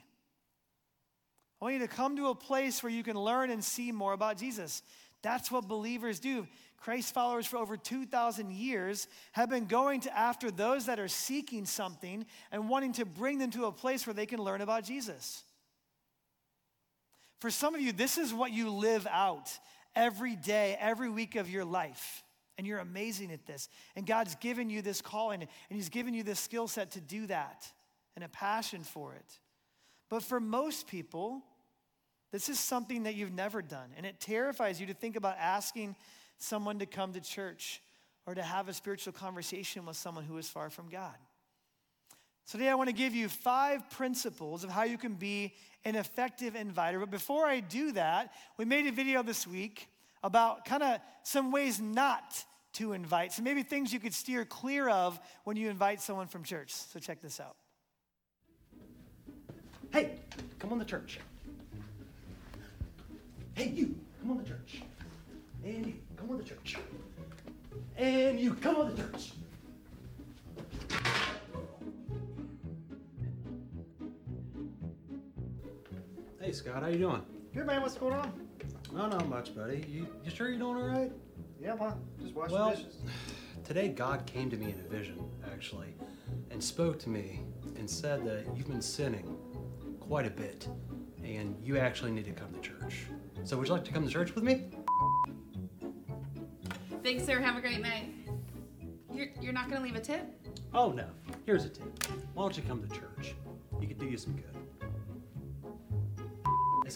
I 1.60 1.64
want 1.64 1.74
you 1.74 1.80
to 1.80 1.88
come 1.88 2.16
to 2.16 2.28
a 2.28 2.34
place 2.34 2.82
where 2.82 2.90
you 2.90 3.04
can 3.04 3.16
learn 3.16 3.50
and 3.50 3.62
see 3.62 3.92
more 3.92 4.14
about 4.14 4.36
Jesus. 4.36 4.82
That's 5.22 5.50
what 5.50 5.68
believers 5.68 6.18
do. 6.18 6.48
Christ 6.76 7.14
followers 7.14 7.46
for 7.46 7.58
over 7.58 7.76
2,000 7.76 8.50
years 8.50 9.06
have 9.30 9.48
been 9.48 9.66
going 9.66 10.00
to 10.00 10.18
after 10.18 10.50
those 10.50 10.86
that 10.86 10.98
are 10.98 11.06
seeking 11.06 11.64
something 11.64 12.26
and 12.50 12.68
wanting 12.68 12.94
to 12.94 13.04
bring 13.04 13.38
them 13.38 13.52
to 13.52 13.66
a 13.66 13.72
place 13.72 14.04
where 14.06 14.14
they 14.14 14.26
can 14.26 14.40
learn 14.40 14.60
about 14.60 14.82
Jesus. 14.82 15.44
For 17.42 17.50
some 17.50 17.74
of 17.74 17.80
you, 17.80 17.90
this 17.90 18.18
is 18.18 18.32
what 18.32 18.52
you 18.52 18.70
live 18.70 19.04
out 19.10 19.50
every 19.96 20.36
day, 20.36 20.76
every 20.78 21.10
week 21.10 21.34
of 21.34 21.50
your 21.50 21.64
life. 21.64 22.22
And 22.56 22.64
you're 22.64 22.78
amazing 22.78 23.32
at 23.32 23.46
this. 23.46 23.68
And 23.96 24.06
God's 24.06 24.36
given 24.36 24.70
you 24.70 24.80
this 24.80 25.02
calling, 25.02 25.40
and 25.40 25.50
He's 25.68 25.88
given 25.88 26.14
you 26.14 26.22
this 26.22 26.38
skill 26.38 26.68
set 26.68 26.92
to 26.92 27.00
do 27.00 27.26
that 27.26 27.66
and 28.14 28.24
a 28.24 28.28
passion 28.28 28.84
for 28.84 29.14
it. 29.14 29.40
But 30.08 30.22
for 30.22 30.38
most 30.38 30.86
people, 30.86 31.42
this 32.30 32.48
is 32.48 32.60
something 32.60 33.02
that 33.02 33.16
you've 33.16 33.32
never 33.32 33.60
done. 33.60 33.90
And 33.96 34.06
it 34.06 34.20
terrifies 34.20 34.80
you 34.80 34.86
to 34.86 34.94
think 34.94 35.16
about 35.16 35.34
asking 35.36 35.96
someone 36.38 36.78
to 36.78 36.86
come 36.86 37.12
to 37.14 37.20
church 37.20 37.82
or 38.24 38.36
to 38.36 38.42
have 38.44 38.68
a 38.68 38.72
spiritual 38.72 39.14
conversation 39.14 39.84
with 39.84 39.96
someone 39.96 40.22
who 40.22 40.38
is 40.38 40.48
far 40.48 40.70
from 40.70 40.88
God. 40.88 41.16
Today, 42.50 42.68
I 42.68 42.74
want 42.74 42.88
to 42.88 42.94
give 42.94 43.14
you 43.14 43.28
five 43.28 43.88
principles 43.90 44.64
of 44.64 44.70
how 44.70 44.82
you 44.82 44.98
can 44.98 45.14
be 45.14 45.54
an 45.84 45.96
effective 45.96 46.54
inviter. 46.54 46.98
But 46.98 47.10
before 47.10 47.46
I 47.46 47.60
do 47.60 47.92
that, 47.92 48.32
we 48.56 48.64
made 48.64 48.86
a 48.86 48.92
video 48.92 49.22
this 49.22 49.46
week 49.46 49.88
about 50.22 50.64
kind 50.64 50.82
of 50.82 51.00
some 51.22 51.50
ways 51.50 51.80
not 51.80 52.44
to 52.74 52.92
invite. 52.92 53.32
So 53.32 53.42
maybe 53.42 53.62
things 53.62 53.92
you 53.92 54.00
could 54.00 54.14
steer 54.14 54.44
clear 54.44 54.88
of 54.88 55.20
when 55.44 55.56
you 55.56 55.68
invite 55.68 56.00
someone 56.00 56.26
from 56.26 56.42
church. 56.42 56.72
So 56.72 56.98
check 56.98 57.20
this 57.20 57.40
out. 57.40 57.56
Hey, 59.92 60.18
come 60.58 60.72
on 60.72 60.78
to 60.78 60.84
church. 60.84 61.20
Hey, 63.54 63.68
you, 63.68 63.94
come 64.20 64.30
on 64.30 64.42
to 64.42 64.48
church. 64.48 64.82
And 65.64 65.86
you, 65.86 65.94
come 66.16 66.30
on 66.30 66.38
to 66.38 66.44
church. 66.44 66.76
And 67.96 68.40
you, 68.40 68.54
come 68.54 68.76
on 68.76 68.94
to 68.94 68.96
church. 68.96 69.32
Hey, 76.52 76.58
Scott, 76.58 76.82
how 76.82 76.88
you 76.90 76.98
doing? 76.98 77.22
Good 77.54 77.64
man, 77.64 77.80
what's 77.80 77.94
going 77.94 78.12
on? 78.12 78.30
Oh, 78.94 79.06
not 79.06 79.26
much, 79.26 79.56
buddy. 79.56 79.86
You, 79.88 80.06
you 80.22 80.30
sure 80.30 80.50
you're 80.50 80.58
doing 80.58 80.76
all 80.76 80.86
right? 80.86 81.10
Yeah, 81.58 81.76
man, 81.76 81.94
just 82.20 82.34
washing 82.34 82.54
Well, 82.54 82.72
dishes. 82.72 82.96
today 83.64 83.88
God 83.88 84.26
came 84.26 84.50
to 84.50 84.58
me 84.58 84.66
in 84.66 84.78
a 84.84 84.86
vision, 84.86 85.18
actually, 85.50 85.94
and 86.50 86.62
spoke 86.62 86.98
to 86.98 87.08
me 87.08 87.40
and 87.78 87.88
said 87.88 88.26
that 88.26 88.54
you've 88.54 88.68
been 88.68 88.82
sinning 88.82 89.34
quite 89.98 90.26
a 90.26 90.30
bit, 90.30 90.68
and 91.24 91.56
you 91.64 91.78
actually 91.78 92.10
need 92.10 92.26
to 92.26 92.32
come 92.32 92.52
to 92.52 92.60
church. 92.60 93.06
So, 93.44 93.56
would 93.56 93.68
you 93.68 93.72
like 93.72 93.86
to 93.86 93.90
come 93.90 94.04
to 94.04 94.12
church 94.12 94.34
with 94.34 94.44
me? 94.44 94.66
Thanks, 97.02 97.24
sir. 97.24 97.40
Have 97.40 97.56
a 97.56 97.62
great 97.62 97.80
night. 97.80 98.12
You're, 99.10 99.28
you're 99.40 99.54
not 99.54 99.70
going 99.70 99.80
to 99.80 99.82
leave 99.82 99.96
a 99.96 100.04
tip? 100.04 100.26
Oh 100.74 100.92
no. 100.92 101.06
Here's 101.46 101.64
a 101.64 101.70
tip. 101.70 102.04
Why 102.34 102.42
don't 102.42 102.54
you 102.54 102.62
come 102.64 102.86
to 102.86 102.94
church? 102.94 103.36
You 103.80 103.88
could 103.88 103.98
do 103.98 104.04
you 104.04 104.18
some 104.18 104.34
good. 104.34 104.51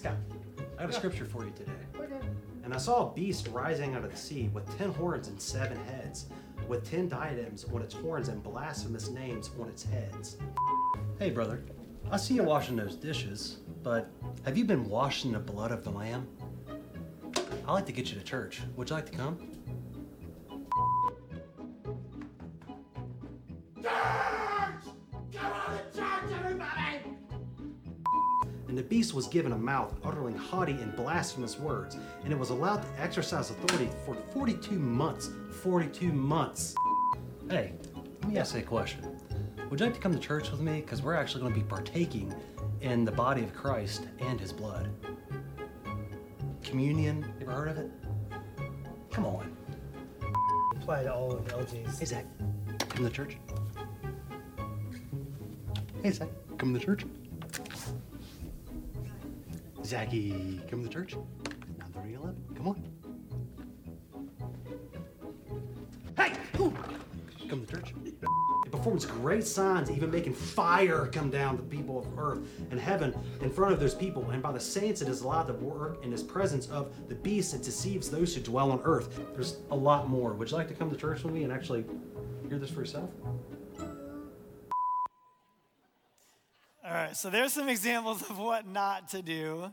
Hey 0.06 0.12
Scott, 0.12 0.66
I 0.78 0.80
have 0.82 0.90
a 0.90 0.92
scripture 0.92 1.24
for 1.24 1.44
you 1.44 1.52
today. 1.56 1.72
Okay. 1.98 2.26
And 2.64 2.72
I 2.72 2.78
saw 2.78 3.10
a 3.10 3.14
beast 3.14 3.48
rising 3.48 3.94
out 3.94 4.04
of 4.04 4.10
the 4.10 4.16
sea 4.16 4.50
with 4.52 4.76
ten 4.78 4.92
horns 4.92 5.28
and 5.28 5.40
seven 5.40 5.78
heads, 5.86 6.26
with 6.68 6.88
ten 6.88 7.08
diadems 7.08 7.64
on 7.72 7.82
its 7.82 7.94
horns 7.94 8.28
and 8.28 8.42
blasphemous 8.42 9.08
names 9.08 9.50
on 9.60 9.68
its 9.68 9.84
heads. 9.84 10.36
Hey 11.18 11.30
brother, 11.30 11.64
I 12.10 12.18
see 12.18 12.34
you 12.34 12.44
washing 12.44 12.76
those 12.76 12.94
dishes, 12.94 13.58
but 13.82 14.10
have 14.44 14.56
you 14.56 14.64
been 14.64 14.88
washed 14.88 15.24
in 15.24 15.32
the 15.32 15.38
blood 15.38 15.72
of 15.72 15.82
the 15.82 15.90
Lamb? 15.90 16.28
I'd 17.66 17.72
like 17.72 17.86
to 17.86 17.92
get 17.92 18.10
you 18.12 18.18
to 18.18 18.24
church. 18.24 18.60
Would 18.76 18.90
you 18.90 18.96
like 18.96 19.10
to 19.10 19.16
come? 19.16 19.55
Was 29.16 29.26
given 29.26 29.52
a 29.52 29.58
mouth 29.58 29.94
uttering 30.04 30.36
haughty 30.36 30.72
and 30.72 30.94
blasphemous 30.94 31.58
words, 31.58 31.96
and 32.22 32.32
it 32.32 32.38
was 32.38 32.50
allowed 32.50 32.82
to 32.82 33.02
exercise 33.02 33.50
authority 33.50 33.88
for 34.04 34.14
42 34.34 34.78
months. 34.78 35.30
42 35.62 36.12
months. 36.12 36.74
Hey, 37.48 37.72
let 38.20 38.30
me 38.30 38.38
ask 38.38 38.54
you 38.54 38.60
a 38.60 38.62
question. 38.62 39.00
Would 39.70 39.80
you 39.80 39.86
like 39.86 39.94
to 39.94 40.00
come 40.00 40.12
to 40.12 40.18
church 40.18 40.50
with 40.50 40.60
me? 40.60 40.82
Because 40.82 41.00
we're 41.00 41.14
actually 41.14 41.40
going 41.40 41.54
to 41.54 41.58
be 41.58 41.66
partaking 41.66 42.32
in 42.82 43.06
the 43.06 43.10
body 43.10 43.42
of 43.42 43.54
Christ 43.54 44.06
and 44.20 44.38
his 44.38 44.52
blood. 44.52 44.90
Communion, 46.62 47.24
you 47.40 47.46
ever 47.46 47.52
heard 47.52 47.68
of 47.68 47.78
it? 47.78 47.90
Come 49.10 49.24
on. 49.24 49.56
Apply 50.76 51.04
to 51.04 51.14
all 51.14 51.32
of 51.32 51.42
LG's. 51.46 51.98
Hey, 51.98 52.04
Zach, 52.04 52.26
come 52.90 53.06
to 53.06 53.10
church. 53.10 53.38
Hey, 56.02 56.10
Zach, 56.10 56.28
come 56.58 56.74
to 56.74 56.80
church. 56.84 57.04
Zachy, 59.86 60.60
come 60.68 60.82
to 60.82 60.88
the 60.88 60.92
church. 60.92 61.14
93011, 61.78 62.36
come 62.56 62.66
on. 62.66 62.82
Hey! 66.16 66.32
Ooh. 66.58 66.74
Come 67.48 67.64
to 67.64 67.72
church. 67.72 67.94
It 68.04 68.72
performs 68.72 69.06
great 69.06 69.46
signs, 69.46 69.88
even 69.88 70.10
making 70.10 70.34
fire 70.34 71.06
come 71.06 71.30
down 71.30 71.56
to 71.56 71.62
the 71.62 71.68
people 71.68 72.00
of 72.00 72.18
earth 72.18 72.40
and 72.72 72.80
heaven 72.80 73.14
in 73.40 73.48
front 73.48 73.72
of 73.72 73.78
those 73.78 73.94
people. 73.94 74.28
And 74.30 74.42
by 74.42 74.50
the 74.50 74.58
saints, 74.58 75.02
it 75.02 75.08
is 75.08 75.20
allowed 75.20 75.44
to 75.44 75.52
work 75.52 76.02
in 76.02 76.10
his 76.10 76.24
presence 76.24 76.66
of 76.66 76.92
the 77.08 77.14
beast. 77.14 77.54
It 77.54 77.62
deceives 77.62 78.10
those 78.10 78.34
who 78.34 78.40
dwell 78.40 78.72
on 78.72 78.80
earth. 78.82 79.20
There's 79.34 79.58
a 79.70 79.76
lot 79.76 80.08
more. 80.08 80.32
Would 80.32 80.50
you 80.50 80.56
like 80.56 80.66
to 80.66 80.74
come 80.74 80.90
to 80.90 80.96
church 80.96 81.22
with 81.22 81.32
me 81.32 81.44
and 81.44 81.52
actually 81.52 81.84
hear 82.48 82.58
this 82.58 82.70
for 82.70 82.80
yourself? 82.80 83.10
Right, 87.06 87.16
so 87.16 87.30
there's 87.30 87.52
some 87.52 87.68
examples 87.68 88.22
of 88.22 88.38
what 88.38 88.66
not 88.66 89.10
to 89.10 89.22
do. 89.22 89.72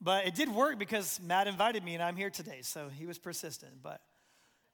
But 0.00 0.26
it 0.26 0.34
did 0.34 0.48
work 0.48 0.78
because 0.78 1.20
Matt 1.20 1.46
invited 1.46 1.84
me 1.84 1.94
and 1.94 2.02
I'm 2.02 2.16
here 2.16 2.30
today. 2.30 2.60
So 2.62 2.88
he 2.88 3.06
was 3.06 3.18
persistent. 3.18 3.82
But 3.82 4.00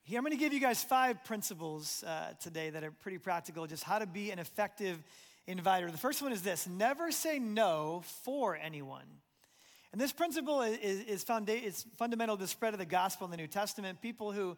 here, 0.04 0.18
I'm 0.18 0.24
going 0.24 0.36
to 0.36 0.38
give 0.38 0.52
you 0.52 0.60
guys 0.60 0.84
five 0.84 1.24
principles 1.24 2.04
uh, 2.06 2.34
today 2.40 2.70
that 2.70 2.84
are 2.84 2.92
pretty 2.92 3.18
practical, 3.18 3.66
just 3.66 3.82
how 3.82 3.98
to 3.98 4.06
be 4.06 4.30
an 4.30 4.38
effective 4.38 5.02
inviter. 5.46 5.90
The 5.90 5.98
first 5.98 6.22
one 6.22 6.32
is 6.32 6.42
this 6.42 6.66
never 6.68 7.10
say 7.10 7.38
no 7.38 8.04
for 8.24 8.56
anyone. 8.56 9.06
And 9.90 10.00
this 10.00 10.12
principle 10.12 10.62
is, 10.62 10.78
is, 10.78 11.24
is, 11.24 11.24
is 11.48 11.86
fundamental 11.96 12.36
to 12.36 12.42
the 12.42 12.48
spread 12.48 12.74
of 12.74 12.78
the 12.78 12.86
gospel 12.86 13.24
in 13.24 13.30
the 13.30 13.36
New 13.36 13.46
Testament. 13.46 14.02
People 14.02 14.32
who 14.32 14.56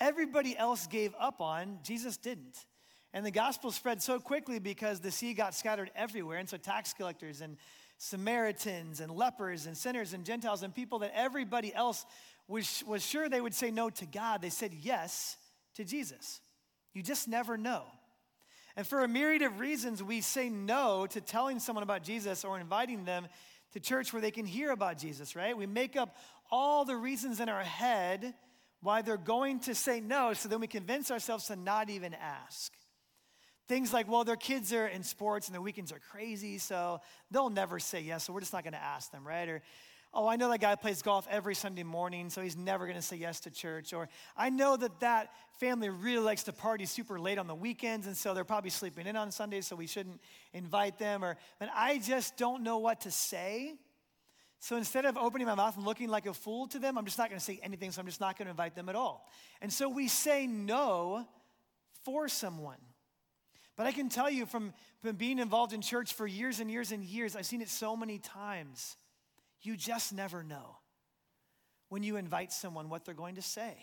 everybody 0.00 0.56
else 0.56 0.86
gave 0.86 1.14
up 1.18 1.40
on, 1.40 1.80
Jesus 1.82 2.16
didn't. 2.16 2.64
And 3.12 3.24
the 3.24 3.30
gospel 3.30 3.70
spread 3.70 4.02
so 4.02 4.20
quickly 4.20 4.58
because 4.58 5.00
the 5.00 5.10
seed 5.10 5.36
got 5.36 5.54
scattered 5.54 5.90
everywhere. 5.94 6.38
And 6.38 6.48
so 6.48 6.56
tax 6.56 6.92
collectors 6.92 7.40
and 7.40 7.56
Samaritans 7.98 9.00
and 9.00 9.10
lepers 9.10 9.66
and 9.66 9.76
sinners 9.76 10.12
and 10.12 10.24
Gentiles 10.24 10.62
and 10.62 10.74
people 10.74 10.98
that 10.98 11.12
everybody 11.14 11.74
else 11.74 12.04
was, 12.48 12.84
was 12.86 13.04
sure 13.04 13.28
they 13.28 13.40
would 13.40 13.54
say 13.54 13.70
no 13.70 13.90
to 13.90 14.06
God, 14.06 14.42
they 14.42 14.50
said 14.50 14.72
yes 14.74 15.36
to 15.74 15.84
Jesus. 15.84 16.40
You 16.92 17.02
just 17.02 17.28
never 17.28 17.56
know. 17.56 17.82
And 18.76 18.86
for 18.86 19.02
a 19.02 19.08
myriad 19.08 19.42
of 19.42 19.58
reasons, 19.58 20.02
we 20.02 20.20
say 20.20 20.50
no 20.50 21.06
to 21.06 21.20
telling 21.20 21.58
someone 21.58 21.82
about 21.82 22.02
Jesus 22.02 22.44
or 22.44 22.58
inviting 22.58 23.04
them 23.04 23.26
to 23.72 23.80
church 23.80 24.12
where 24.12 24.22
they 24.22 24.30
can 24.30 24.46
hear 24.46 24.70
about 24.70 24.98
Jesus, 24.98 25.34
right? 25.34 25.56
We 25.56 25.66
make 25.66 25.96
up 25.96 26.16
all 26.50 26.84
the 26.84 26.96
reasons 26.96 27.40
in 27.40 27.48
our 27.48 27.62
head 27.62 28.34
why 28.82 29.02
they're 29.02 29.16
going 29.16 29.60
to 29.60 29.74
say 29.74 30.00
no, 30.00 30.34
so 30.34 30.48
then 30.48 30.60
we 30.60 30.66
convince 30.66 31.10
ourselves 31.10 31.46
to 31.46 31.56
not 31.56 31.88
even 31.90 32.14
ask. 32.14 32.72
Things 33.68 33.92
like, 33.92 34.08
well, 34.08 34.22
their 34.24 34.36
kids 34.36 34.72
are 34.72 34.86
in 34.86 35.02
sports 35.02 35.48
and 35.48 35.54
the 35.54 35.60
weekends 35.60 35.92
are 35.92 35.98
crazy, 36.10 36.58
so 36.58 37.00
they'll 37.30 37.50
never 37.50 37.78
say 37.78 38.00
yes, 38.00 38.24
so 38.24 38.32
we're 38.32 38.40
just 38.40 38.52
not 38.52 38.62
going 38.62 38.74
to 38.74 38.82
ask 38.82 39.10
them, 39.10 39.26
right? 39.26 39.48
Or, 39.48 39.62
oh, 40.14 40.28
I 40.28 40.36
know 40.36 40.48
that 40.50 40.60
guy 40.60 40.74
plays 40.76 41.02
golf 41.02 41.26
every 41.28 41.54
Sunday 41.54 41.82
morning, 41.82 42.30
so 42.30 42.40
he's 42.40 42.56
never 42.56 42.86
going 42.86 42.96
to 42.96 43.02
say 43.02 43.16
yes 43.16 43.40
to 43.40 43.50
church. 43.50 43.92
Or 43.92 44.08
I 44.36 44.50
know 44.50 44.76
that 44.76 45.00
that 45.00 45.30
family 45.58 45.88
really 45.88 46.24
likes 46.24 46.44
to 46.44 46.52
party 46.52 46.86
super 46.86 47.18
late 47.18 47.38
on 47.38 47.48
the 47.48 47.54
weekends, 47.54 48.06
and 48.06 48.16
so 48.16 48.34
they're 48.34 48.44
probably 48.44 48.70
sleeping 48.70 49.06
in 49.06 49.16
on 49.16 49.32
Sundays, 49.32 49.66
so 49.66 49.74
we 49.74 49.86
shouldn't 49.88 50.20
invite 50.52 50.98
them. 50.98 51.24
Or, 51.24 51.36
and 51.60 51.68
I 51.74 51.98
just 51.98 52.36
don't 52.36 52.62
know 52.62 52.78
what 52.78 53.00
to 53.02 53.10
say. 53.10 53.74
So 54.60 54.76
instead 54.76 55.04
of 55.04 55.16
opening 55.16 55.46
my 55.46 55.54
mouth 55.54 55.76
and 55.76 55.84
looking 55.84 56.08
like 56.08 56.26
a 56.26 56.34
fool 56.34 56.66
to 56.68 56.78
them, 56.78 56.96
I'm 56.96 57.04
just 57.04 57.18
not 57.18 57.28
going 57.28 57.38
to 57.38 57.44
say 57.44 57.60
anything, 57.62 57.90
so 57.90 58.00
I'm 58.00 58.06
just 58.06 58.20
not 58.20 58.38
going 58.38 58.46
to 58.46 58.50
invite 58.50 58.74
them 58.74 58.88
at 58.88 58.94
all. 58.94 59.28
And 59.60 59.72
so 59.72 59.88
we 59.88 60.08
say 60.08 60.46
no 60.46 61.26
for 62.04 62.28
someone. 62.28 62.78
But 63.76 63.86
I 63.86 63.92
can 63.92 64.08
tell 64.08 64.30
you 64.30 64.46
from, 64.46 64.72
from 65.02 65.16
being 65.16 65.38
involved 65.38 65.72
in 65.72 65.82
church 65.82 66.14
for 66.14 66.26
years 66.26 66.60
and 66.60 66.70
years 66.70 66.92
and 66.92 67.04
years, 67.04 67.36
I've 67.36 67.46
seen 67.46 67.60
it 67.60 67.68
so 67.68 67.96
many 67.96 68.18
times. 68.18 68.96
You 69.62 69.76
just 69.76 70.12
never 70.12 70.42
know 70.42 70.78
when 71.88 72.02
you 72.02 72.16
invite 72.16 72.52
someone 72.52 72.88
what 72.88 73.04
they're 73.04 73.14
going 73.14 73.34
to 73.34 73.42
say. 73.42 73.76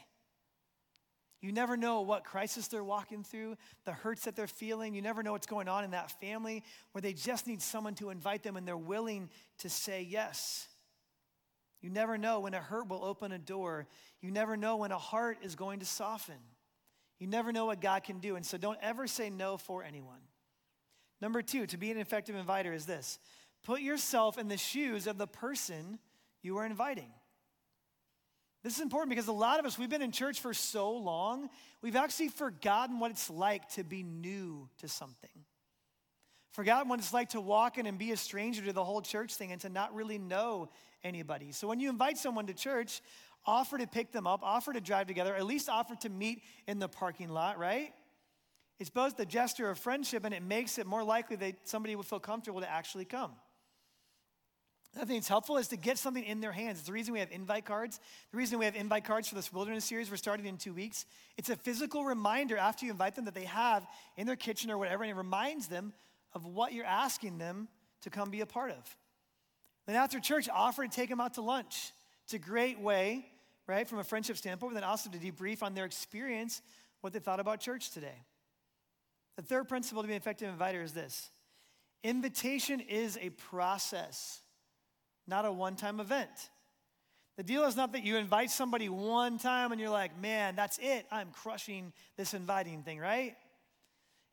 You 1.42 1.52
never 1.52 1.76
know 1.76 2.02
what 2.02 2.24
crisis 2.24 2.70
they're 2.70 2.84
walking 2.84 3.24
through, 3.24 3.58
the 3.84 3.92
hurts 3.92 4.24
that 4.24 4.36
they're 4.36 4.48
feeling. 4.48 4.96
You 4.96 5.02
never 5.02 5.22
know 5.22 5.34
what's 5.34 5.46
going 5.46 5.68
on 5.68 5.84
in 5.84 5.92
that 5.92 6.10
family 6.22 6.64
where 6.94 7.02
they 7.02 7.12
just 7.12 7.48
need 7.48 7.62
someone 7.62 7.96
to 7.96 8.12
invite 8.12 8.44
them 8.44 8.56
and 8.56 8.66
they're 8.66 8.78
willing 8.78 9.30
to 9.60 9.70
say 9.70 10.02
yes. 10.02 10.68
You 11.82 11.90
never 11.90 12.18
know 12.18 12.40
when 12.40 12.54
a 12.54 12.60
hurt 12.60 12.88
will 12.88 13.04
open 13.04 13.34
a 13.34 13.38
door. 13.38 13.88
You 14.22 14.32
never 14.32 14.56
know 14.56 14.78
when 14.78 14.94
a 14.94 14.98
heart 14.98 15.40
is 15.42 15.56
going 15.56 15.82
to 15.82 15.86
soften. 15.86 16.40
You 17.20 17.28
never 17.28 17.52
know 17.52 17.66
what 17.66 17.82
God 17.82 18.04
can 18.04 18.20
do. 18.20 18.36
And 18.36 18.46
so 18.46 18.58
don't 18.58 18.80
ever 18.82 19.08
say 19.08 19.30
no 19.30 19.58
for 19.58 19.84
anyone. 19.84 20.20
Number 21.22 21.42
two, 21.42 21.66
to 21.68 21.78
be 21.78 21.92
an 21.92 21.98
effective 21.98 22.36
inviter 22.36 22.74
is 22.74 22.86
this 22.86 23.20
put 23.64 23.82
yourself 23.82 24.38
in 24.38 24.50
the 24.50 24.58
shoes 24.58 25.08
of 25.08 25.18
the 25.18 25.28
person 25.28 26.00
you 26.42 26.58
are 26.58 26.66
inviting. 26.66 27.12
This 28.64 28.76
is 28.76 28.82
important 28.82 29.10
because 29.10 29.28
a 29.28 29.34
lot 29.34 29.60
of 29.60 29.66
us, 29.66 29.78
we've 29.78 29.90
been 29.90 30.02
in 30.02 30.12
church 30.12 30.40
for 30.40 30.54
so 30.54 30.92
long, 30.92 31.50
we've 31.82 31.98
actually 31.98 32.30
forgotten 32.30 33.00
what 33.00 33.12
it's 33.12 33.30
like 33.30 33.68
to 33.72 33.84
be 33.84 34.04
new 34.04 34.70
to 34.80 34.88
something. 34.88 35.30
Forgotten 36.52 36.88
what 36.88 37.00
it's 37.00 37.14
like 37.14 37.30
to 37.30 37.42
walk 37.42 37.78
in 37.78 37.86
and 37.86 37.98
be 37.98 38.12
a 38.12 38.18
stranger 38.18 38.64
to 38.64 38.74
the 38.74 38.84
whole 38.84 39.02
church 39.02 39.34
thing 39.36 39.52
and 39.52 39.60
to 39.62 39.70
not 39.70 39.94
really 39.94 40.18
know 40.18 40.70
anybody. 41.04 41.52
So 41.52 41.68
when 41.68 41.80
you 41.80 41.90
invite 41.90 42.18
someone 42.18 42.48
to 42.48 42.54
church, 42.54 43.02
offer 43.46 43.78
to 43.78 43.88
pick 43.88 44.12
them 44.12 44.28
up, 44.28 44.42
offer 44.44 44.74
to 44.74 44.82
drive 44.82 45.08
together, 45.08 45.36
at 45.36 45.46
least 45.46 45.70
offer 45.70 45.96
to 45.96 46.10
meet 46.10 46.44
in 46.68 46.80
the 46.80 46.88
parking 46.88 47.30
lot, 47.30 47.58
right? 47.58 47.94
It's 48.80 48.90
both 48.90 49.18
the 49.18 49.26
gesture 49.26 49.70
of 49.70 49.78
friendship 49.78 50.26
and 50.26 50.34
it 50.34 50.44
makes 50.44 50.78
it 50.78 50.86
more 50.86 51.04
likely 51.04 51.36
that 51.38 51.56
somebody 51.68 51.96
would 51.96 52.06
feel 52.06 52.20
comfortable 52.20 52.62
to 52.62 52.70
actually 52.70 53.06
come. 53.06 53.32
I 54.96 55.06
think 55.06 55.18
it's 55.18 55.28
helpful 55.28 55.58
is 55.58 55.70
to 55.70 55.78
get 55.78 55.98
something 55.98 56.24
in 56.24 56.40
their 56.40 56.52
hands. 56.52 56.78
It's 56.78 56.88
the 56.88 56.94
reason 56.94 57.14
we 57.14 57.20
have 57.20 57.32
invite 57.32 57.66
cards. 57.66 58.00
The 58.32 58.38
reason 58.38 58.60
we 58.60 58.66
have 58.66 58.76
invite 58.76 59.06
cards 59.06 59.28
for 59.28 59.34
this 59.34 59.52
wilderness 59.52 59.86
series 59.86 60.12
we're 60.12 60.18
starting 60.18 60.46
in 60.46 60.58
two 60.58 60.74
weeks. 60.74 61.06
It's 61.36 61.50
a 61.50 61.56
physical 61.56 62.06
reminder 62.06 62.58
after 62.58 62.86
you 62.86 62.92
invite 62.92 63.16
them 63.16 63.26
that 63.26 63.34
they 63.34 63.46
have 63.46 63.88
in 64.18 64.28
their 64.28 64.36
kitchen 64.36 64.70
or 64.70 64.78
whatever, 64.78 65.04
and 65.04 65.10
it 65.10 65.16
reminds 65.16 65.68
them 65.68 65.94
of 66.34 66.46
what 66.46 66.74
you're 66.74 66.86
asking 66.86 67.40
them 67.40 67.68
to 68.02 68.12
come 68.12 68.30
be 68.30 68.42
a 68.42 68.46
part 68.46 68.72
of. 68.72 68.98
Then 69.88 69.96
after 69.96 70.20
church, 70.20 70.48
offer 70.48 70.84
to 70.84 70.90
take 70.90 71.10
them 71.10 71.20
out 71.20 71.36
to 71.36 71.42
lunch. 71.42 71.92
It's 72.26 72.34
a 72.34 72.40
great 72.40 72.80
way, 72.80 73.26
right, 73.68 73.88
from 73.88 74.00
a 74.00 74.04
friendship 74.04 74.38
standpoint, 74.38 74.74
but 74.74 74.82
then 74.82 74.90
also 74.90 75.10
to 75.10 75.18
debrief 75.18 75.64
on 75.64 75.74
their 75.74 75.86
experience, 75.86 76.62
what 77.02 77.14
they 77.14 77.20
thought 77.20 77.40
about 77.40 77.60
church 77.60 77.92
today. 77.92 78.24
The 79.38 79.44
third 79.44 79.68
principle 79.68 80.04
to 80.04 80.08
be 80.08 80.14
an 80.14 80.18
effective 80.18 80.50
inviter 80.50 80.82
is 80.82 80.94
this 80.94 81.30
invitation 82.04 82.80
is 82.82 83.18
a 83.22 83.30
process 83.30 84.42
not 85.28 85.46
a 85.46 85.52
one 85.52 85.76
time 85.76 86.00
event. 86.00 86.50
The 87.38 87.44
deal 87.44 87.64
is 87.64 87.76
not 87.76 87.94
that 87.94 88.04
you 88.04 88.18
invite 88.18 88.52
somebody 88.52 88.90
one 88.90 89.40
time 89.40 89.72
and 89.72 89.82
you're 89.82 89.90
like, 89.90 90.20
man, 90.20 90.56
that's 90.56 90.78
it. 90.80 91.06
I'm 91.12 91.30
crushing 91.32 91.92
this 92.16 92.34
inviting 92.34 92.84
thing, 92.84 93.00
right? 93.00 93.36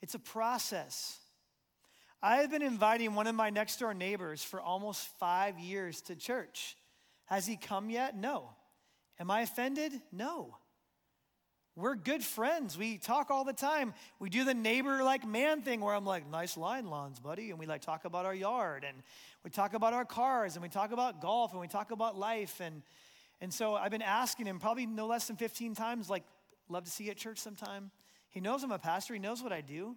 It's 0.02 0.14
a 0.14 0.18
process. 0.18 1.18
I 2.22 2.36
have 2.36 2.50
been 2.50 2.62
inviting 2.62 3.14
one 3.14 3.26
of 3.26 3.34
my 3.34 3.48
next 3.48 3.78
door 3.78 3.94
neighbors 3.94 4.44
for 4.44 4.60
almost 4.60 5.08
five 5.18 5.58
years 5.58 6.02
to 6.02 6.14
church. 6.14 6.76
Has 7.24 7.46
he 7.46 7.56
come 7.56 7.88
yet? 7.88 8.14
No. 8.14 8.50
Am 9.20 9.30
I 9.30 9.42
offended? 9.42 9.92
No. 10.10 10.56
We're 11.76 11.94
good 11.94 12.24
friends. 12.24 12.76
We 12.76 12.98
talk 12.98 13.30
all 13.30 13.44
the 13.44 13.52
time. 13.52 13.94
We 14.18 14.28
do 14.28 14.44
the 14.44 14.54
neighbor 14.54 15.02
like 15.04 15.26
man 15.26 15.62
thing 15.62 15.80
where 15.80 15.94
I'm 15.94 16.06
like, 16.06 16.28
nice 16.28 16.56
line 16.56 16.86
lawns, 16.86 17.20
buddy. 17.20 17.50
And 17.50 17.58
we 17.58 17.66
like 17.66 17.82
talk 17.82 18.06
about 18.06 18.24
our 18.26 18.34
yard 18.34 18.84
and 18.86 19.02
we 19.44 19.50
talk 19.50 19.74
about 19.74 19.92
our 19.92 20.04
cars 20.04 20.56
and 20.56 20.62
we 20.62 20.68
talk 20.68 20.90
about 20.90 21.20
golf 21.20 21.52
and 21.52 21.60
we 21.60 21.68
talk 21.68 21.90
about 21.90 22.18
life. 22.18 22.60
And, 22.60 22.82
and 23.40 23.52
so 23.52 23.74
I've 23.74 23.90
been 23.90 24.02
asking 24.02 24.46
him 24.46 24.58
probably 24.58 24.86
no 24.86 25.06
less 25.06 25.26
than 25.26 25.36
15 25.36 25.74
times, 25.74 26.10
like, 26.10 26.24
love 26.68 26.84
to 26.84 26.90
see 26.90 27.04
you 27.04 27.10
at 27.10 27.16
church 27.16 27.38
sometime. 27.38 27.90
He 28.30 28.40
knows 28.40 28.62
I'm 28.62 28.72
a 28.72 28.78
pastor, 28.78 29.14
he 29.14 29.20
knows 29.20 29.42
what 29.42 29.52
I 29.52 29.60
do. 29.60 29.96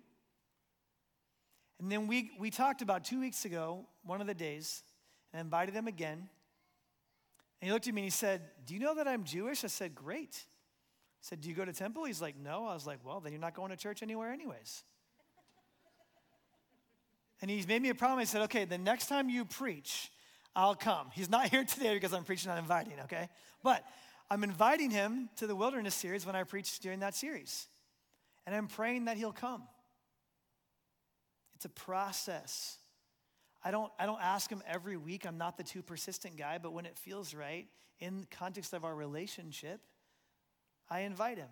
And 1.80 1.92
then 1.92 2.08
we, 2.08 2.32
we 2.40 2.50
talked 2.50 2.82
about 2.82 3.04
two 3.04 3.20
weeks 3.20 3.46
ago, 3.46 3.86
one 4.04 4.22
of 4.22 4.28
the 4.28 4.34
days, 4.34 4.84
and 5.32 5.40
I 5.40 5.42
invited 5.42 5.74
him 5.74 5.88
again. 5.88 6.30
And 7.64 7.70
he 7.70 7.72
looked 7.72 7.88
at 7.88 7.94
me 7.94 8.02
and 8.02 8.06
he 8.08 8.12
said, 8.12 8.42
Do 8.66 8.74
you 8.74 8.82
know 8.82 8.94
that 8.96 9.08
I'm 9.08 9.24
Jewish? 9.24 9.64
I 9.64 9.68
said, 9.68 9.96
Great 9.96 10.44
said, 11.22 11.40
Do 11.40 11.48
you 11.48 11.56
go 11.56 11.64
to 11.64 11.72
temple? 11.72 12.04
He's 12.04 12.22
like, 12.22 12.36
No. 12.38 12.66
I 12.66 12.74
was 12.74 12.86
like, 12.86 13.00
Well, 13.06 13.22
then 13.22 13.32
you're 13.32 13.40
not 13.40 13.56
going 13.56 13.70
to 13.70 13.78
church 13.78 14.04
anywhere, 14.04 14.34
anyways. 14.34 14.84
and 17.42 17.50
he's 17.50 17.66
made 17.66 17.82
me 17.82 17.88
a 17.88 17.96
promise. 17.96 18.32
He 18.32 18.34
said, 18.34 18.42
Okay, 18.42 18.66
the 18.66 18.78
next 18.78 19.08
time 19.08 19.30
you 19.30 19.46
preach, 19.46 20.12
I'll 20.54 20.76
come. 20.76 21.08
He's 21.14 21.30
not 21.30 21.48
here 21.52 21.64
today 21.64 21.94
because 21.94 22.12
I'm 22.12 22.26
preaching 22.26 22.52
on 22.52 22.58
inviting, 22.58 23.00
okay? 23.06 23.30
But 23.64 23.86
I'm 24.30 24.44
inviting 24.44 24.92
him 24.92 25.30
to 25.38 25.48
the 25.48 25.56
wilderness 25.56 25.96
series 25.96 26.26
when 26.26 26.36
I 26.36 26.44
preach 26.44 26.82
during 26.82 27.00
that 27.00 27.16
series. 27.16 27.68
And 28.46 28.54
I'm 28.54 28.68
praying 28.68 29.06
that 29.06 29.16
he'll 29.16 29.32
come. 29.32 29.64
It's 31.56 31.64
a 31.64 31.70
process. 31.70 32.78
I 33.64 33.72
don't, 33.72 33.92
I 33.98 34.06
don't 34.06 34.22
ask 34.22 34.50
him 34.50 34.62
every 34.68 34.98
week. 34.98 35.26
I'm 35.26 35.38
not 35.38 35.58
the 35.58 35.64
too 35.64 35.82
persistent 35.82 36.38
guy, 36.38 36.58
but 36.62 36.74
when 36.74 36.86
it 36.86 36.98
feels 36.98 37.34
right, 37.34 37.68
in 38.00 38.28
context 38.30 38.74
of 38.74 38.84
our 38.84 38.94
relationship, 38.94 39.80
I 40.90 41.02
invite 41.02 41.38
him. 41.38 41.50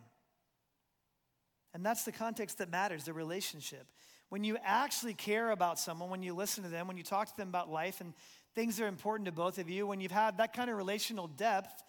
And 1.74 1.86
that's 1.86 2.04
the 2.04 2.12
context 2.12 2.58
that 2.58 2.70
matters, 2.70 3.06
the 3.06 3.14
relationship. 3.14 3.88
When 4.30 4.44
you 4.44 4.58
actually 4.64 5.14
care 5.14 5.52
about 5.52 5.80
someone, 5.80 6.10
when 6.10 6.24
you 6.24 6.34
listen 6.34 6.64
to 6.64 6.70
them, 6.70 6.88
when 6.88 6.98
you 6.98 7.04
talk 7.04 7.30
to 7.30 7.38
them 7.38 7.48
about 7.48 7.72
life 7.72 8.02
and 8.02 8.14
things 8.56 8.78
that 8.78 8.84
are 8.84 8.88
important 8.88 9.26
to 9.28 9.32
both 9.32 9.58
of 9.58 9.70
you, 9.70 9.88
when 9.88 10.02
you've 10.02 10.12
had 10.12 10.38
that 10.38 10.54
kind 10.54 10.70
of 10.70 10.76
relational 10.76 11.28
depth, 11.28 11.84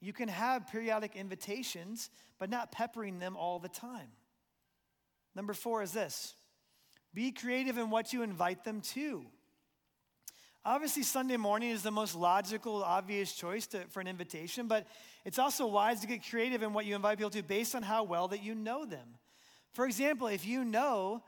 you 0.00 0.12
can 0.12 0.28
have 0.28 0.66
periodic 0.68 1.16
invitations, 1.16 2.10
but 2.38 2.50
not 2.50 2.72
peppering 2.72 3.18
them 3.18 3.36
all 3.36 3.58
the 3.58 3.68
time. 3.68 4.08
Number 5.34 5.54
four 5.54 5.82
is 5.82 5.92
this 5.92 6.34
be 7.14 7.32
creative 7.32 7.78
in 7.78 7.90
what 7.90 8.12
you 8.12 8.22
invite 8.22 8.64
them 8.64 8.80
to. 8.80 9.24
Obviously, 10.64 11.02
Sunday 11.02 11.36
morning 11.36 11.70
is 11.70 11.82
the 11.82 11.90
most 11.90 12.14
logical, 12.14 12.82
obvious 12.82 13.32
choice 13.32 13.66
to, 13.68 13.80
for 13.88 14.00
an 14.00 14.06
invitation, 14.06 14.66
but 14.66 14.86
it's 15.24 15.38
also 15.38 15.66
wise 15.66 16.00
to 16.00 16.06
get 16.06 16.28
creative 16.28 16.62
in 16.62 16.72
what 16.72 16.84
you 16.84 16.94
invite 16.94 17.18
people 17.18 17.30
to 17.30 17.42
based 17.42 17.74
on 17.74 17.82
how 17.82 18.02
well 18.02 18.28
that 18.28 18.42
you 18.42 18.54
know 18.54 18.84
them. 18.84 19.16
For 19.72 19.86
example, 19.86 20.26
if 20.26 20.46
you 20.46 20.64
know 20.64 21.22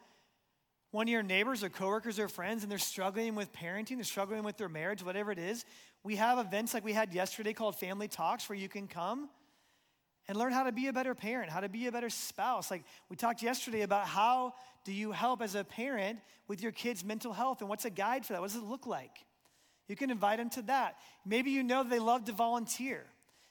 one 0.91 1.07
of 1.07 1.13
your 1.13 1.23
neighbors 1.23 1.63
or 1.63 1.69
coworkers 1.69 2.19
or 2.19 2.29
friends 2.29 2.63
and 2.63 2.71
they're 2.71 2.79
struggling 2.79 3.35
with 3.35 3.53
parenting, 3.53 3.97
they're 3.97 4.05
struggling 4.05 4.43
with 4.43 4.57
their 4.57 4.69
marriage, 4.69 5.05
whatever 5.05 5.31
it 5.31 5.39
is, 5.39 5.65
we 6.03 6.17
have 6.17 6.39
events 6.39 6.75
like 6.75 6.85
we 6.85 6.93
had 6.93 7.15
yesterday 7.15 7.53
called 7.53 7.77
Family 7.77 8.09
Talks 8.09 8.49
where 8.49 8.59
you 8.59 8.69
can 8.69 8.89
come 8.89 9.29
and 10.31 10.39
learn 10.39 10.53
how 10.53 10.63
to 10.63 10.71
be 10.71 10.87
a 10.87 10.93
better 10.93 11.13
parent, 11.13 11.51
how 11.51 11.59
to 11.59 11.69
be 11.69 11.89
a 11.89 11.93
better 11.93 12.09
spouse. 12.09 12.71
Like 12.71 12.85
we 13.09 13.17
talked 13.17 13.43
yesterday 13.43 13.81
about 13.81 14.07
how 14.07 14.55
do 14.85 14.93
you 14.93 15.11
help 15.11 15.43
as 15.43 15.57
a 15.57 15.65
parent 15.65 16.21
with 16.47 16.63
your 16.63 16.71
kids' 16.71 17.05
mental 17.05 17.33
health 17.33 17.63
and 17.63 17.69
what's 17.69 17.85
a 17.85 17.91
guide 17.91 18.25
for 18.25 18.35
that? 18.35 18.41
What 18.41 18.53
does 18.53 18.63
it 18.63 18.63
look 18.63 18.87
like? 18.87 19.11
You 19.89 19.97
can 19.97 20.09
invite 20.09 20.39
them 20.39 20.49
to 20.51 20.63
that. 20.63 20.99
Maybe 21.27 21.51
you 21.51 21.65
know 21.65 21.83
they 21.83 21.99
love 21.99 22.27
to 22.27 22.33
volunteer. 22.33 23.07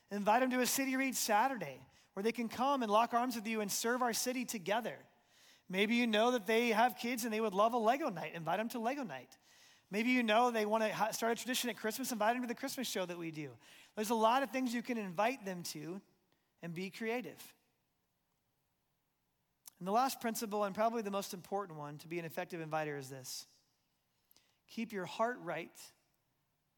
Invite 0.10 0.40
them 0.40 0.52
to 0.52 0.62
a 0.62 0.66
city 0.66 0.96
read 0.96 1.18
Saturday 1.18 1.82
where 2.14 2.24
they 2.24 2.32
can 2.32 2.48
come 2.48 2.82
and 2.82 2.90
lock 2.90 3.14
arms 3.14 3.36
with 3.36 3.46
you 3.46 3.60
and 3.60 3.70
serve 3.70 4.02
our 4.02 4.14
city 4.14 4.46
together. 4.46 4.96
Maybe 5.70 5.96
you 5.96 6.08
know 6.08 6.32
that 6.32 6.48
they 6.48 6.70
have 6.70 6.96
kids 6.96 7.26
and 7.26 7.34
they 7.34 7.42
would 7.42 7.54
love 7.54 7.74
a 7.74 7.78
Lego 7.78 8.10
night. 8.10 8.32
Invite 8.36 8.58
them 8.58 8.70
to 8.70 8.80
Lego 8.80 9.04
night. 9.04 9.38
Maybe 9.92 10.12
you 10.12 10.24
know 10.24 10.50
they 10.50 10.66
want 10.66 10.86
to 10.86 11.14
start 11.14 11.34
a 11.34 11.36
tradition 11.36 11.70
at 11.70 11.76
Christmas. 11.76 12.14
Invite 12.14 12.36
them 12.36 12.44
to 12.44 12.48
the 12.48 12.56
Christmas 12.56 12.88
show 12.88 13.06
that 13.06 13.18
we 13.18 13.32
do. 13.32 13.50
There's 13.98 14.12
a 14.12 14.16
lot 14.16 14.44
of 14.44 14.52
things 14.52 14.74
you 14.74 14.82
can 14.82 14.98
invite 14.98 15.44
them 15.44 15.62
to 15.74 16.00
and 16.62 16.74
be 16.74 16.90
creative. 16.90 17.42
And 19.80 19.88
the 19.88 19.92
last 19.92 20.20
principle, 20.20 20.66
and 20.66 20.76
probably 20.76 21.02
the 21.02 21.12
most 21.12 21.34
important 21.34 21.80
one 21.80 21.98
to 22.00 22.08
be 22.08 22.20
an 22.20 22.26
effective 22.26 22.60
inviter, 22.60 22.98
is 22.98 23.10
this 23.10 23.48
keep 24.68 24.92
your 24.92 25.06
heart 25.06 25.38
right 25.44 25.72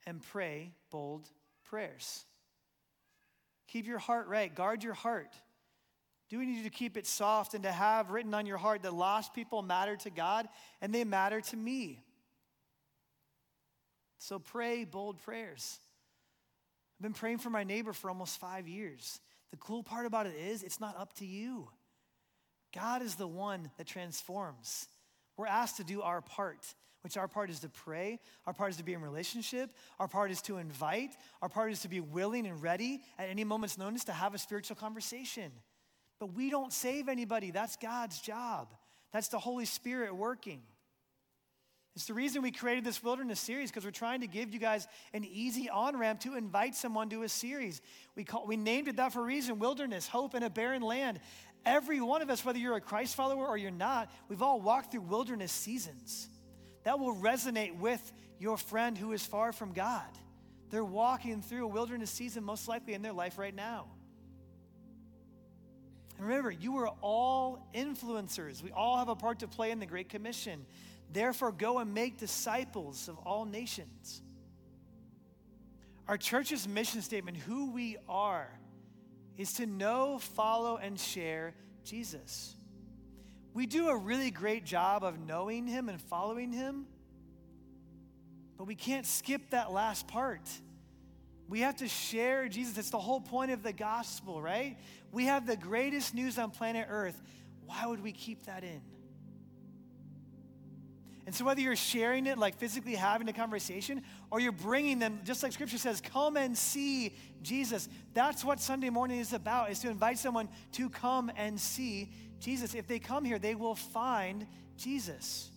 and 0.06 0.22
pray 0.22 0.72
bold 0.92 1.28
prayers. 1.66 2.26
Keep 3.68 3.88
your 3.88 4.00
heart 4.00 4.28
right, 4.28 4.54
guard 4.54 4.84
your 4.84 4.94
heart. 4.94 5.34
Do 6.30 6.38
we 6.38 6.46
need 6.46 6.64
to 6.64 6.70
keep 6.70 6.96
it 6.96 7.06
soft 7.06 7.54
and 7.54 7.64
to 7.64 7.72
have 7.72 8.12
written 8.12 8.34
on 8.34 8.46
your 8.46 8.58
heart 8.58 8.84
that 8.84 8.94
lost 8.94 9.34
people 9.34 9.62
matter 9.62 9.98
to 9.98 10.10
God 10.10 10.48
and 10.82 10.94
they 10.94 11.04
matter 11.04 11.42
to 11.42 11.58
me? 11.58 12.00
So 14.18 14.40
pray 14.40 14.86
bold 14.86 15.18
prayers. 15.24 15.80
I've 16.98 17.04
been 17.04 17.14
praying 17.14 17.40
for 17.40 17.50
my 17.50 17.64
neighbor 17.64 17.92
for 17.92 18.10
almost 18.10 18.40
five 18.40 18.68
years. 18.68 19.20
The 19.52 19.58
cool 19.58 19.84
part 19.84 20.06
about 20.06 20.28
it 20.28 20.36
is, 20.36 20.64
it's 20.64 20.80
not 20.80 20.98
up 20.98 21.14
to 21.16 21.26
you. 21.26 21.70
God 22.74 23.02
is 23.02 23.16
the 23.16 23.28
one 23.28 23.70
that 23.78 23.88
transforms. 23.88 24.88
We're 25.38 25.48
asked 25.48 25.78
to 25.78 25.84
do 25.84 26.02
our 26.02 26.22
part, 26.22 26.74
which 27.02 27.18
our 27.18 27.28
part 27.28 27.50
is 27.50 27.60
to 27.62 27.70
pray, 27.70 28.20
our 28.46 28.54
part 28.54 28.72
is 28.72 28.78
to 28.78 28.84
be 28.84 28.94
in 28.94 29.02
relationship, 29.02 29.72
our 30.00 30.08
part 30.08 30.32
is 30.32 30.42
to 30.44 30.58
invite, 30.58 31.12
our 31.42 31.50
part 31.50 31.72
is 31.72 31.82
to 31.82 31.90
be 31.90 32.00
willing 32.00 32.48
and 32.48 32.62
ready 32.62 33.02
at 33.18 33.30
any 33.30 33.44
moment's 33.44 33.78
notice 33.78 34.06
to 34.06 34.14
have 34.14 34.34
a 34.34 34.38
spiritual 34.38 34.76
conversation. 34.76 35.52
But 36.20 36.34
we 36.34 36.50
don't 36.50 36.72
save 36.72 37.10
anybody, 37.10 37.52
that's 37.52 37.76
God's 37.76 38.22
job. 38.22 38.74
That's 39.12 39.28
the 39.28 39.40
Holy 39.40 39.66
Spirit 39.66 40.16
working. 40.16 40.62
It's 41.96 42.06
the 42.06 42.14
reason 42.14 42.42
we 42.42 42.52
created 42.52 42.86
this 42.86 43.04
wilderness 43.04 43.40
series 43.40 43.70
because 43.70 43.84
we're 43.84 43.92
trying 43.92 44.22
to 44.22 44.28
give 44.28 44.54
you 44.54 44.60
guys 44.60 44.88
an 45.14 45.26
easy 45.26 45.70
on 45.70 45.98
ramp 45.98 46.22
to 46.22 46.36
invite 46.36 46.74
someone 46.74 47.10
to 47.10 47.24
a 47.24 47.30
series. 47.30 47.82
We, 48.16 48.24
call, 48.24 48.48
we 48.48 48.56
named 48.56 48.88
it 48.88 48.96
that 48.96 49.12
for 49.12 49.20
a 49.20 49.26
reason 49.26 49.60
wilderness, 49.60 50.08
hope 50.08 50.34
in 50.34 50.44
a 50.44 50.50
barren 50.50 50.82
land. 50.82 51.20
Every 51.66 52.00
one 52.00 52.22
of 52.22 52.30
us, 52.30 52.46
whether 52.46 52.58
you're 52.58 52.76
a 52.78 52.82
Christ 52.82 53.16
follower 53.16 53.46
or 53.46 53.58
you're 53.58 53.72
not, 53.72 54.10
we've 54.30 54.42
all 54.42 54.62
walked 54.62 54.92
through 54.92 55.02
wilderness 55.02 55.52
seasons. 55.52 56.30
That 56.84 56.98
will 56.98 57.16
resonate 57.16 57.78
with 57.78 58.12
your 58.40 58.58
friend 58.58 58.98
who 58.98 59.12
is 59.12 59.26
far 59.26 59.52
from 59.52 59.74
God. 59.74 60.08
They're 60.70 60.86
walking 60.86 61.42
through 61.42 61.66
a 61.66 61.68
wilderness 61.68 62.10
season, 62.10 62.46
most 62.46 62.70
likely 62.70 62.94
in 62.94 63.02
their 63.02 63.14
life 63.14 63.38
right 63.38 63.54
now. 63.54 63.88
And 66.18 66.28
remember, 66.28 66.52
you 66.52 66.78
are 66.78 66.88
all 67.02 67.68
influencers. 67.76 68.64
We 68.64 68.72
all 68.72 68.98
have 68.98 69.10
a 69.10 69.16
part 69.16 69.40
to 69.40 69.48
play 69.48 69.72
in 69.72 69.80
the 69.80 69.86
Great 69.86 70.08
Commission. 70.08 70.66
Therefore, 71.12 71.52
go 71.52 71.80
and 71.80 71.94
make 71.94 72.18
disciples 72.18 73.10
of 73.10 73.18
all 73.20 73.46
nations. 73.46 74.22
Our 76.08 76.18
church's 76.18 76.68
mission 76.68 77.02
statement, 77.02 77.38
who 77.38 77.72
we 77.72 77.98
are, 78.08 78.50
is 79.38 79.54
to 79.54 79.66
know, 79.66 80.20
follow, 80.20 80.78
and 80.78 81.00
share 81.00 81.54
Jesus. 81.84 82.56
We 83.54 83.66
do 83.66 83.90
a 83.90 83.98
really 83.98 84.32
great 84.32 84.66
job 84.66 85.04
of 85.04 85.20
knowing 85.20 85.68
him 85.68 85.90
and 85.90 86.02
following 86.02 86.54
him, 86.54 86.86
but 88.58 88.66
we 88.66 88.76
can't 88.76 89.06
skip 89.06 89.50
that 89.50 89.72
last 89.72 90.08
part. 90.08 90.48
We 91.50 91.62
have 91.62 91.78
to 91.78 91.88
share 91.88 92.48
Jesus. 92.48 92.78
It's 92.78 92.92
the 92.92 93.00
whole 93.00 93.20
point 93.20 93.52
of 93.52 93.64
the 93.64 93.74
gospel, 93.74 94.42
right? 94.42 94.78
We 95.12 95.26
have 95.26 95.46
the 95.46 95.58
greatest 95.58 96.14
news 96.14 96.38
on 96.38 96.52
planet 96.52 96.88
Earth. 96.90 97.22
Why 97.66 97.86
would 97.86 98.02
we 98.02 98.14
keep 98.14 98.46
that 98.46 98.64
in? 98.64 98.82
And 101.26 101.36
so, 101.36 101.46
whether 101.46 101.62
you're 101.62 101.76
sharing 101.76 102.26
it, 102.26 102.38
like 102.38 102.58
physically 102.58 102.96
having 102.96 103.30
a 103.30 103.34
conversation, 103.34 104.02
or 104.32 104.40
you're 104.40 104.52
bringing 104.52 104.98
them, 104.98 105.20
just 105.24 105.44
like 105.44 105.52
scripture 105.52 105.78
says, 105.78 106.02
come 106.02 106.36
and 106.36 106.58
see 106.58 107.16
Jesus. 107.44 107.88
That's 108.14 108.44
what 108.44 108.60
Sunday 108.60 108.90
morning 108.90 109.20
is 109.20 109.32
about, 109.32 109.70
is 109.70 109.80
to 109.80 109.90
invite 109.90 110.18
someone 110.18 110.50
to 110.74 110.90
come 110.90 111.32
and 111.36 111.60
see 111.60 112.12
Jesus. 112.40 112.74
If 112.74 112.88
they 112.88 112.98
come 112.98 113.24
here, 113.24 113.38
they 113.38 113.54
will 113.54 113.76
find 113.76 114.48
Jesus. 114.78 115.52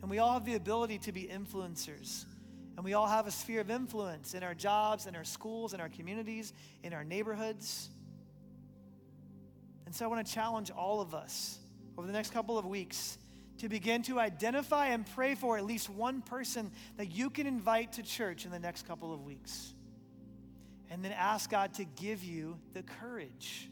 And 0.00 0.10
we 0.10 0.18
all 0.18 0.32
have 0.32 0.44
the 0.44 0.56
ability 0.56 0.98
to 0.98 1.12
be 1.12 1.30
influencers. 1.32 2.24
And 2.76 2.84
we 2.84 2.94
all 2.94 3.06
have 3.06 3.28
a 3.28 3.30
sphere 3.30 3.60
of 3.60 3.70
influence 3.70 4.34
in 4.34 4.42
our 4.42 4.54
jobs, 4.54 5.06
in 5.06 5.14
our 5.14 5.24
schools, 5.24 5.72
in 5.72 5.80
our 5.80 5.88
communities, 5.88 6.52
in 6.82 6.92
our 6.92 7.04
neighborhoods. 7.04 7.90
And 9.86 9.94
so 9.94 10.04
I 10.04 10.08
want 10.08 10.26
to 10.26 10.32
challenge 10.32 10.72
all 10.72 11.00
of 11.00 11.14
us 11.14 11.58
over 11.96 12.06
the 12.06 12.12
next 12.12 12.32
couple 12.32 12.58
of 12.58 12.66
weeks 12.66 13.18
to 13.62 13.68
begin 13.68 14.02
to 14.02 14.18
identify 14.18 14.88
and 14.88 15.06
pray 15.14 15.36
for 15.36 15.56
at 15.56 15.64
least 15.64 15.88
one 15.88 16.20
person 16.20 16.72
that 16.96 17.12
you 17.12 17.30
can 17.30 17.46
invite 17.46 17.92
to 17.92 18.02
church 18.02 18.44
in 18.44 18.50
the 18.50 18.58
next 18.58 18.88
couple 18.88 19.14
of 19.14 19.22
weeks. 19.22 19.72
And 20.90 21.04
then 21.04 21.12
ask 21.12 21.48
God 21.48 21.72
to 21.74 21.84
give 21.84 22.24
you 22.24 22.58
the 22.74 22.82
courage. 22.82 23.70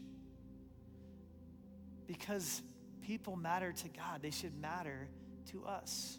Because 2.07 2.61
people 3.01 3.35
matter 3.35 3.73
to 3.73 3.89
God, 3.89 4.21
they 4.21 4.31
should 4.31 4.57
matter 4.61 5.09
to 5.51 5.65
us. 5.65 6.17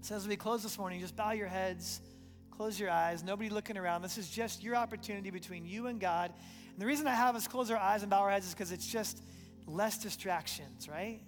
So, 0.00 0.16
as 0.16 0.26
we 0.26 0.34
close 0.34 0.64
this 0.64 0.76
morning, 0.76 0.98
just 1.00 1.14
bow 1.14 1.30
your 1.30 1.46
heads, 1.46 2.00
close 2.50 2.78
your 2.78 2.90
eyes, 2.90 3.22
nobody 3.22 3.50
looking 3.50 3.78
around. 3.78 4.02
This 4.02 4.18
is 4.18 4.28
just 4.28 4.64
your 4.64 4.74
opportunity 4.74 5.30
between 5.30 5.64
you 5.64 5.86
and 5.86 6.00
God. 6.00 6.32
And 6.72 6.82
the 6.82 6.86
reason 6.86 7.06
I 7.06 7.14
have 7.14 7.36
us 7.36 7.46
close 7.46 7.70
our 7.70 7.78
eyes 7.78 8.02
and 8.02 8.10
bow 8.10 8.22
our 8.22 8.32
heads 8.32 8.48
is 8.48 8.52
because 8.52 8.72
it's 8.72 8.88
just 8.88 9.22
less 9.68 9.96
distractions, 9.98 10.88
right? 10.88 11.20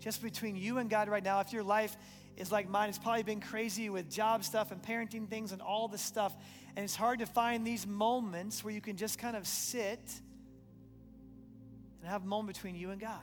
Just 0.00 0.22
between 0.22 0.56
you 0.56 0.78
and 0.78 0.90
God 0.90 1.08
right 1.08 1.22
now, 1.22 1.40
if 1.40 1.52
your 1.52 1.62
life 1.62 1.96
is 2.36 2.50
like 2.50 2.68
mine, 2.68 2.88
it's 2.88 2.98
probably 2.98 3.22
been 3.22 3.40
crazy 3.40 3.88
with 3.90 4.10
job 4.10 4.44
stuff 4.44 4.72
and 4.72 4.82
parenting 4.82 5.28
things 5.28 5.52
and 5.52 5.62
all 5.62 5.88
this 5.88 6.02
stuff. 6.02 6.34
And 6.76 6.84
it's 6.84 6.96
hard 6.96 7.20
to 7.20 7.26
find 7.26 7.66
these 7.66 7.86
moments 7.86 8.64
where 8.64 8.74
you 8.74 8.80
can 8.80 8.96
just 8.96 9.18
kind 9.18 9.36
of 9.36 9.46
sit 9.46 10.00
and 12.00 12.10
have 12.10 12.22
a 12.22 12.26
moment 12.26 12.56
between 12.56 12.74
you 12.74 12.90
and 12.90 13.00
God. 13.00 13.22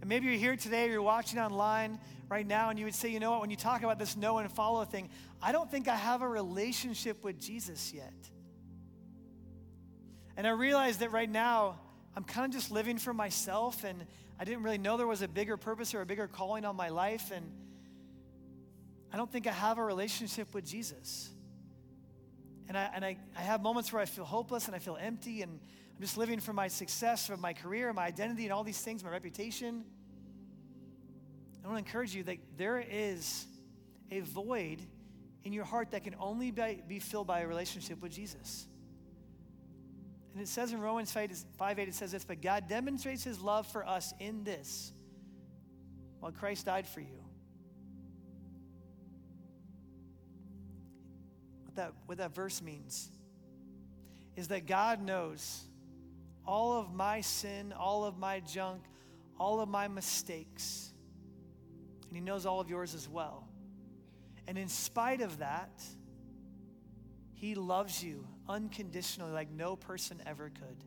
And 0.00 0.08
maybe 0.08 0.26
you're 0.26 0.36
here 0.36 0.56
today 0.56 0.88
you're 0.88 1.02
watching 1.02 1.38
online 1.38 2.00
right 2.28 2.46
now 2.46 2.70
and 2.70 2.78
you 2.78 2.86
would 2.86 2.94
say, 2.94 3.08
you 3.08 3.20
know 3.20 3.30
what, 3.30 3.40
when 3.40 3.50
you 3.50 3.56
talk 3.56 3.82
about 3.82 3.98
this 3.98 4.16
know 4.16 4.38
and 4.38 4.50
follow 4.50 4.84
thing, 4.84 5.10
I 5.40 5.52
don't 5.52 5.70
think 5.70 5.86
I 5.88 5.96
have 5.96 6.22
a 6.22 6.28
relationship 6.28 7.22
with 7.22 7.40
Jesus 7.40 7.92
yet. 7.92 8.14
And 10.36 10.46
I 10.46 10.50
realize 10.50 10.98
that 10.98 11.12
right 11.12 11.30
now, 11.30 11.78
I'm 12.16 12.24
kind 12.24 12.46
of 12.46 12.52
just 12.52 12.70
living 12.70 12.98
for 12.98 13.14
myself 13.14 13.84
and 13.84 14.04
I 14.38 14.44
didn't 14.44 14.62
really 14.62 14.78
know 14.78 14.96
there 14.96 15.06
was 15.06 15.22
a 15.22 15.28
bigger 15.28 15.56
purpose 15.56 15.94
or 15.94 16.00
a 16.00 16.06
bigger 16.06 16.26
calling 16.26 16.64
on 16.64 16.76
my 16.76 16.88
life. 16.88 17.30
And 17.32 17.50
I 19.12 19.16
don't 19.16 19.30
think 19.30 19.46
I 19.46 19.52
have 19.52 19.78
a 19.78 19.84
relationship 19.84 20.52
with 20.52 20.66
Jesus. 20.66 21.30
And 22.68 22.76
I, 22.76 22.90
and 22.94 23.04
I, 23.04 23.16
I 23.36 23.40
have 23.42 23.62
moments 23.62 23.92
where 23.92 24.02
I 24.02 24.06
feel 24.06 24.24
hopeless 24.24 24.66
and 24.66 24.74
I 24.74 24.78
feel 24.78 24.98
empty 25.00 25.42
and 25.42 25.60
I'm 25.94 26.00
just 26.00 26.16
living 26.16 26.40
for 26.40 26.52
my 26.52 26.68
success, 26.68 27.26
for 27.26 27.36
my 27.36 27.52
career, 27.52 27.92
my 27.92 28.04
identity, 28.04 28.44
and 28.44 28.52
all 28.52 28.64
these 28.64 28.80
things, 28.80 29.04
my 29.04 29.10
reputation. 29.10 29.84
I 31.64 31.68
want 31.68 31.78
to 31.78 31.86
encourage 31.86 32.14
you 32.14 32.24
that 32.24 32.38
there 32.56 32.84
is 32.90 33.46
a 34.10 34.20
void 34.20 34.80
in 35.44 35.52
your 35.52 35.64
heart 35.64 35.92
that 35.92 36.04
can 36.04 36.16
only 36.18 36.50
be, 36.50 36.82
be 36.86 36.98
filled 36.98 37.26
by 37.26 37.40
a 37.40 37.46
relationship 37.46 38.02
with 38.02 38.12
Jesus. 38.12 38.66
And 40.32 40.42
it 40.42 40.48
says 40.48 40.72
in 40.72 40.80
Romans 40.80 41.12
5 41.12 41.30
8, 41.60 41.88
it 41.88 41.94
says 41.94 42.12
this, 42.12 42.24
but 42.24 42.40
God 42.40 42.68
demonstrates 42.68 43.22
his 43.22 43.40
love 43.40 43.66
for 43.66 43.86
us 43.86 44.14
in 44.18 44.44
this, 44.44 44.92
while 46.20 46.32
Christ 46.32 46.66
died 46.66 46.86
for 46.86 47.00
you. 47.00 47.22
What 51.64 51.76
that, 51.76 51.92
what 52.06 52.18
that 52.18 52.34
verse 52.34 52.62
means 52.62 53.10
is 54.36 54.48
that 54.48 54.66
God 54.66 55.02
knows 55.02 55.62
all 56.46 56.72
of 56.72 56.94
my 56.94 57.20
sin, 57.20 57.72
all 57.72 58.04
of 58.04 58.18
my 58.18 58.40
junk, 58.40 58.82
all 59.38 59.60
of 59.60 59.68
my 59.68 59.88
mistakes, 59.88 60.92
and 62.08 62.16
he 62.16 62.22
knows 62.22 62.46
all 62.46 62.60
of 62.60 62.70
yours 62.70 62.94
as 62.94 63.08
well. 63.08 63.48
And 64.48 64.56
in 64.56 64.68
spite 64.68 65.20
of 65.20 65.38
that, 65.38 65.82
he 67.34 67.54
loves 67.54 68.02
you 68.02 68.26
unconditionally 68.48 69.32
like 69.32 69.50
no 69.50 69.76
person 69.76 70.22
ever 70.26 70.50
could. 70.50 70.84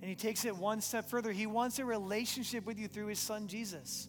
And 0.00 0.10
he 0.10 0.16
takes 0.16 0.44
it 0.44 0.56
one 0.56 0.80
step 0.80 1.08
further. 1.08 1.32
He 1.32 1.46
wants 1.46 1.78
a 1.78 1.84
relationship 1.84 2.66
with 2.66 2.78
you 2.78 2.88
through 2.88 3.06
his 3.06 3.18
son 3.18 3.48
Jesus. 3.48 4.08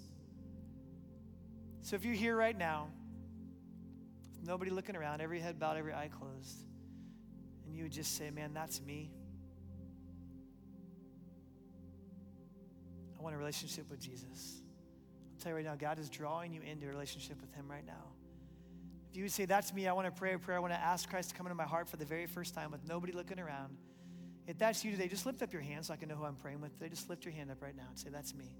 So 1.81 1.95
if 1.95 2.03
you're 2.03 2.13
here 2.13 2.35
right 2.35 2.57
now, 2.57 2.89
nobody 4.45 4.71
looking 4.71 4.95
around, 4.95 5.21
every 5.21 5.39
head 5.39 5.59
bowed, 5.59 5.77
every 5.77 5.93
eye 5.93 6.09
closed, 6.09 6.57
and 7.65 7.75
you 7.75 7.83
would 7.83 7.91
just 7.91 8.17
say, 8.17 8.29
Man, 8.29 8.53
that's 8.53 8.81
me. 8.81 9.11
I 13.17 13.23
want 13.23 13.35
a 13.35 13.37
relationship 13.37 13.89
with 13.89 13.99
Jesus. 13.99 14.61
I'll 15.33 15.41
tell 15.41 15.51
you 15.51 15.55
right 15.55 15.65
now, 15.65 15.75
God 15.75 15.97
is 15.99 16.09
drawing 16.09 16.53
you 16.53 16.61
into 16.61 16.87
a 16.87 16.89
relationship 16.89 17.39
with 17.41 17.53
him 17.55 17.69
right 17.69 17.85
now. 17.85 18.13
If 19.09 19.17
you 19.17 19.23
would 19.23 19.31
say, 19.31 19.45
That's 19.45 19.73
me, 19.73 19.87
I 19.87 19.93
want 19.93 20.05
to 20.05 20.11
pray 20.11 20.33
a 20.33 20.39
prayer, 20.39 20.57
I 20.57 20.59
want 20.59 20.73
to 20.73 20.79
ask 20.79 21.09
Christ 21.09 21.29
to 21.29 21.35
come 21.35 21.45
into 21.45 21.55
my 21.55 21.65
heart 21.65 21.89
for 21.89 21.97
the 21.97 22.05
very 22.05 22.25
first 22.25 22.53
time 22.53 22.71
with 22.71 22.87
nobody 22.87 23.13
looking 23.13 23.39
around. 23.39 23.77
If 24.47 24.57
that's 24.57 24.83
you 24.85 24.91
today, 24.91 25.09
just 25.09 25.25
lift 25.25 25.41
up 25.41 25.51
your 25.51 25.61
hand 25.61 25.85
so 25.85 25.93
I 25.93 25.97
can 25.97 26.07
know 26.07 26.15
who 26.15 26.23
I'm 26.23 26.35
praying 26.35 26.61
with 26.61 26.73
today. 26.73 26.89
Just 26.89 27.09
lift 27.09 27.25
your 27.25 27.33
hand 27.33 27.51
up 27.51 27.61
right 27.61 27.75
now 27.75 27.87
and 27.89 27.99
say, 27.99 28.09
That's 28.09 28.33
me. 28.33 28.55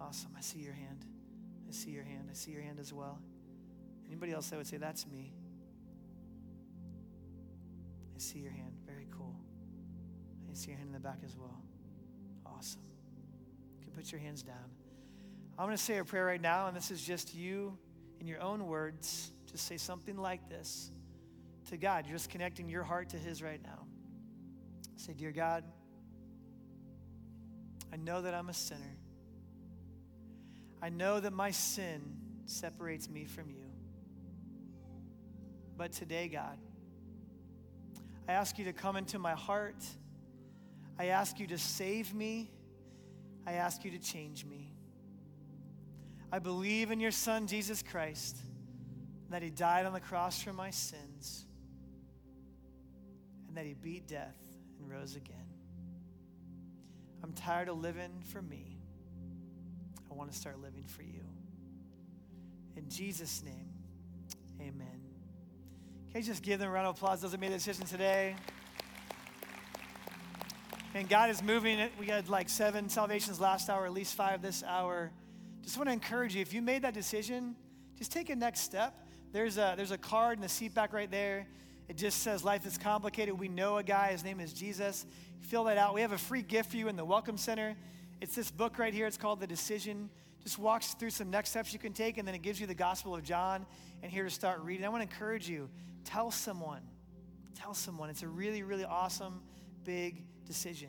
Awesome. 0.00 0.30
I 0.36 0.40
see 0.40 0.58
your 0.60 0.74
hand. 0.74 1.04
I 1.68 1.72
see 1.72 1.90
your 1.90 2.04
hand. 2.04 2.28
I 2.30 2.34
see 2.34 2.50
your 2.50 2.62
hand 2.62 2.78
as 2.78 2.92
well. 2.92 3.18
Anybody 4.06 4.32
else 4.32 4.48
that 4.50 4.56
would 4.56 4.66
say, 4.66 4.76
That's 4.76 5.06
me? 5.06 5.32
I 8.14 8.18
see 8.18 8.40
your 8.40 8.52
hand. 8.52 8.72
Very 8.86 9.06
cool. 9.16 9.34
I 10.50 10.54
see 10.54 10.70
your 10.70 10.78
hand 10.78 10.88
in 10.88 10.92
the 10.94 11.00
back 11.00 11.18
as 11.24 11.36
well. 11.36 11.62
Awesome. 12.44 12.82
You 13.78 13.86
can 13.86 13.94
put 13.94 14.12
your 14.12 14.20
hands 14.20 14.42
down. 14.42 14.56
I'm 15.58 15.66
going 15.66 15.76
to 15.76 15.82
say 15.82 15.98
a 15.98 16.04
prayer 16.04 16.26
right 16.26 16.40
now, 16.40 16.66
and 16.66 16.76
this 16.76 16.90
is 16.90 17.02
just 17.02 17.34
you 17.34 17.78
in 18.20 18.26
your 18.26 18.40
own 18.40 18.66
words, 18.66 19.32
just 19.50 19.66
say 19.66 19.78
something 19.78 20.16
like 20.16 20.48
this 20.48 20.90
to 21.70 21.76
God. 21.76 22.06
You're 22.06 22.16
just 22.16 22.30
connecting 22.30 22.68
your 22.68 22.82
heart 22.82 23.08
to 23.10 23.16
His 23.16 23.42
right 23.42 23.60
now. 23.62 23.86
Say, 24.96 25.14
Dear 25.14 25.32
God, 25.32 25.64
I 27.92 27.96
know 27.96 28.22
that 28.22 28.34
I'm 28.34 28.48
a 28.48 28.54
sinner. 28.54 28.96
I 30.82 30.90
know 30.90 31.18
that 31.20 31.32
my 31.32 31.50
sin 31.50 32.16
separates 32.46 33.08
me 33.08 33.24
from 33.24 33.50
you. 33.50 33.70
But 35.76 35.92
today, 35.92 36.28
God, 36.28 36.58
I 38.28 38.32
ask 38.32 38.58
you 38.58 38.66
to 38.66 38.72
come 38.72 38.96
into 38.96 39.18
my 39.18 39.32
heart. 39.32 39.82
I 40.98 41.06
ask 41.06 41.40
you 41.40 41.46
to 41.48 41.58
save 41.58 42.14
me. 42.14 42.50
I 43.46 43.54
ask 43.54 43.84
you 43.84 43.90
to 43.92 43.98
change 43.98 44.44
me. 44.44 44.74
I 46.32 46.38
believe 46.38 46.90
in 46.90 47.00
your 47.00 47.10
Son, 47.10 47.46
Jesus 47.46 47.82
Christ, 47.82 48.36
that 49.30 49.42
he 49.42 49.50
died 49.50 49.86
on 49.86 49.92
the 49.92 50.00
cross 50.00 50.40
for 50.42 50.52
my 50.52 50.70
sins, 50.70 51.44
and 53.48 53.56
that 53.56 53.66
he 53.66 53.74
beat 53.74 54.06
death 54.06 54.36
and 54.78 54.88
rose 54.88 55.16
again. 55.16 55.36
I'm 57.22 57.32
tired 57.32 57.68
of 57.68 57.80
living 57.80 58.22
for 58.32 58.40
me. 58.40 58.78
I 60.10 60.14
want 60.14 60.30
to 60.32 60.36
start 60.36 60.60
living 60.60 60.84
for 60.84 61.02
you. 61.02 61.22
In 62.76 62.88
Jesus' 62.88 63.42
name, 63.44 63.70
amen. 64.60 65.00
Can 66.12 66.22
you 66.22 66.26
just 66.26 66.42
give 66.42 66.58
them 66.58 66.68
a 66.68 66.72
round 66.72 66.86
of 66.86 66.96
applause? 66.96 67.20
Those 67.20 67.32
that 67.32 67.40
made 67.40 67.50
the 67.50 67.56
decision 67.56 67.86
today. 67.86 68.34
And 70.94 71.08
God 71.08 71.30
is 71.30 71.42
moving 71.42 71.78
it. 71.78 71.92
We 72.00 72.06
had 72.06 72.28
like 72.28 72.48
seven 72.48 72.88
salvations 72.88 73.38
last 73.38 73.68
hour, 73.68 73.84
at 73.86 73.92
least 73.92 74.14
five 74.14 74.42
this 74.42 74.64
hour. 74.64 75.12
Just 75.62 75.76
want 75.76 75.88
to 75.88 75.92
encourage 75.92 76.34
you 76.34 76.40
if 76.40 76.52
you 76.52 76.62
made 76.62 76.82
that 76.82 76.94
decision, 76.94 77.54
just 77.96 78.12
take 78.12 78.30
a 78.30 78.36
next 78.36 78.60
step. 78.60 78.94
There's 79.32 79.58
a, 79.58 79.74
there's 79.76 79.90
a 79.90 79.98
card 79.98 80.38
in 80.38 80.42
the 80.42 80.48
seat 80.48 80.74
back 80.74 80.92
right 80.92 81.10
there. 81.10 81.46
It 81.88 81.96
just 81.96 82.22
says, 82.22 82.44
Life 82.44 82.66
is 82.66 82.78
complicated. 82.78 83.38
We 83.38 83.48
know 83.48 83.78
a 83.78 83.82
guy. 83.82 84.12
His 84.12 84.24
name 84.24 84.40
is 84.40 84.52
Jesus. 84.52 85.06
Fill 85.40 85.64
that 85.64 85.76
out. 85.76 85.94
We 85.94 86.00
have 86.00 86.12
a 86.12 86.18
free 86.18 86.42
gift 86.42 86.70
for 86.70 86.76
you 86.76 86.88
in 86.88 86.96
the 86.96 87.04
Welcome 87.04 87.36
Center. 87.36 87.76
It's 88.20 88.34
this 88.34 88.50
book 88.50 88.78
right 88.78 88.92
here. 88.92 89.06
It's 89.06 89.16
called 89.16 89.40
The 89.40 89.46
Decision. 89.46 90.10
Just 90.42 90.58
walks 90.58 90.94
through 90.94 91.10
some 91.10 91.30
next 91.30 91.50
steps 91.50 91.72
you 91.72 91.78
can 91.78 91.92
take, 91.92 92.18
and 92.18 92.26
then 92.26 92.34
it 92.34 92.42
gives 92.42 92.60
you 92.60 92.66
the 92.66 92.74
Gospel 92.74 93.14
of 93.14 93.22
John 93.22 93.66
and 94.02 94.10
here 94.10 94.24
to 94.24 94.30
start 94.30 94.60
reading. 94.60 94.86
I 94.86 94.88
want 94.88 95.02
to 95.02 95.14
encourage 95.14 95.48
you 95.48 95.68
tell 96.04 96.30
someone. 96.30 96.80
Tell 97.54 97.74
someone. 97.74 98.08
It's 98.08 98.22
a 98.22 98.28
really, 98.28 98.62
really 98.62 98.84
awesome, 98.84 99.42
big 99.84 100.22
decision. 100.46 100.88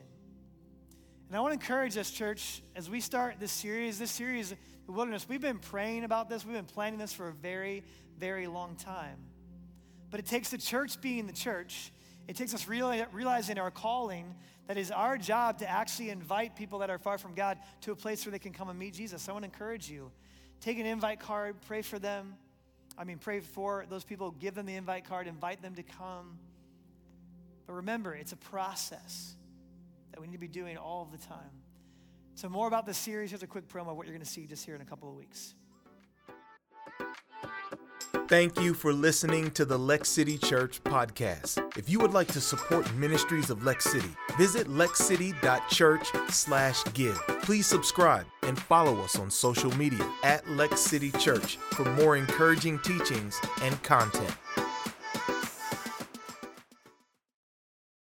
And 1.32 1.38
I 1.38 1.40
want 1.40 1.58
to 1.58 1.64
encourage 1.64 1.96
us, 1.96 2.10
church, 2.10 2.60
as 2.76 2.90
we 2.90 3.00
start 3.00 3.36
this 3.40 3.50
series, 3.50 3.98
this 3.98 4.10
series, 4.10 4.54
The 4.84 4.92
Wilderness, 4.92 5.26
we've 5.26 5.40
been 5.40 5.60
praying 5.60 6.04
about 6.04 6.28
this. 6.28 6.44
We've 6.44 6.54
been 6.54 6.66
planning 6.66 6.98
this 6.98 7.14
for 7.14 7.28
a 7.28 7.32
very, 7.32 7.84
very 8.18 8.46
long 8.46 8.76
time. 8.76 9.16
But 10.10 10.20
it 10.20 10.26
takes 10.26 10.50
the 10.50 10.58
church 10.58 11.00
being 11.00 11.26
the 11.26 11.32
church, 11.32 11.90
it 12.28 12.36
takes 12.36 12.52
us 12.52 12.68
realizing 12.68 13.58
our 13.58 13.70
calling 13.70 14.34
that 14.66 14.76
is 14.76 14.90
our 14.90 15.16
job 15.16 15.60
to 15.60 15.70
actually 15.70 16.10
invite 16.10 16.54
people 16.54 16.80
that 16.80 16.90
are 16.90 16.98
far 16.98 17.16
from 17.16 17.32
God 17.32 17.56
to 17.80 17.92
a 17.92 17.96
place 17.96 18.26
where 18.26 18.30
they 18.32 18.38
can 18.38 18.52
come 18.52 18.68
and 18.68 18.78
meet 18.78 18.92
Jesus. 18.92 19.26
I 19.26 19.32
want 19.32 19.44
to 19.44 19.50
encourage 19.50 19.88
you. 19.88 20.12
Take 20.60 20.78
an 20.78 20.84
invite 20.84 21.18
card, 21.18 21.56
pray 21.66 21.80
for 21.80 21.98
them. 21.98 22.34
I 22.98 23.04
mean, 23.04 23.16
pray 23.16 23.40
for 23.40 23.86
those 23.88 24.04
people, 24.04 24.32
give 24.32 24.54
them 24.54 24.66
the 24.66 24.74
invite 24.74 25.06
card, 25.08 25.26
invite 25.26 25.62
them 25.62 25.76
to 25.76 25.82
come. 25.82 26.38
But 27.66 27.72
remember, 27.72 28.12
it's 28.12 28.32
a 28.32 28.36
process 28.36 29.34
that 30.12 30.20
we 30.20 30.26
need 30.26 30.34
to 30.34 30.38
be 30.38 30.48
doing 30.48 30.76
all 30.76 31.08
the 31.10 31.18
time. 31.18 31.50
So, 32.34 32.48
more 32.48 32.66
about 32.66 32.86
the 32.86 32.94
series, 32.94 33.30
here's 33.30 33.42
a 33.42 33.46
quick 33.46 33.68
promo 33.68 33.90
of 33.90 33.96
what 33.96 34.06
you're 34.06 34.14
going 34.14 34.24
to 34.24 34.30
see 34.30 34.46
just 34.46 34.64
here 34.64 34.74
in 34.74 34.80
a 34.80 34.86
couple 34.86 35.08
of 35.08 35.16
weeks. 35.16 35.54
Thank 38.28 38.60
you 38.60 38.72
for 38.72 38.92
listening 38.94 39.50
to 39.52 39.64
the 39.66 39.78
Lex 39.78 40.08
City 40.08 40.38
Church 40.38 40.82
podcast. 40.84 41.76
If 41.76 41.90
you 41.90 41.98
would 41.98 42.14
like 42.14 42.28
to 42.28 42.40
support 42.40 42.90
ministries 42.94 43.50
of 43.50 43.64
Lex 43.64 43.84
City, 43.84 44.08
visit 44.38 44.68
lexcity.church/give. 44.68 47.20
Please 47.42 47.66
subscribe 47.66 48.24
and 48.44 48.58
follow 48.58 48.98
us 49.00 49.18
on 49.18 49.30
social 49.30 49.70
media 49.76 50.10
at 50.24 50.48
Lex 50.48 50.80
City 50.80 51.10
Church 51.12 51.58
for 51.72 51.84
more 51.84 52.16
encouraging 52.16 52.78
teachings 52.78 53.38
and 53.60 53.82
content. 53.82 54.34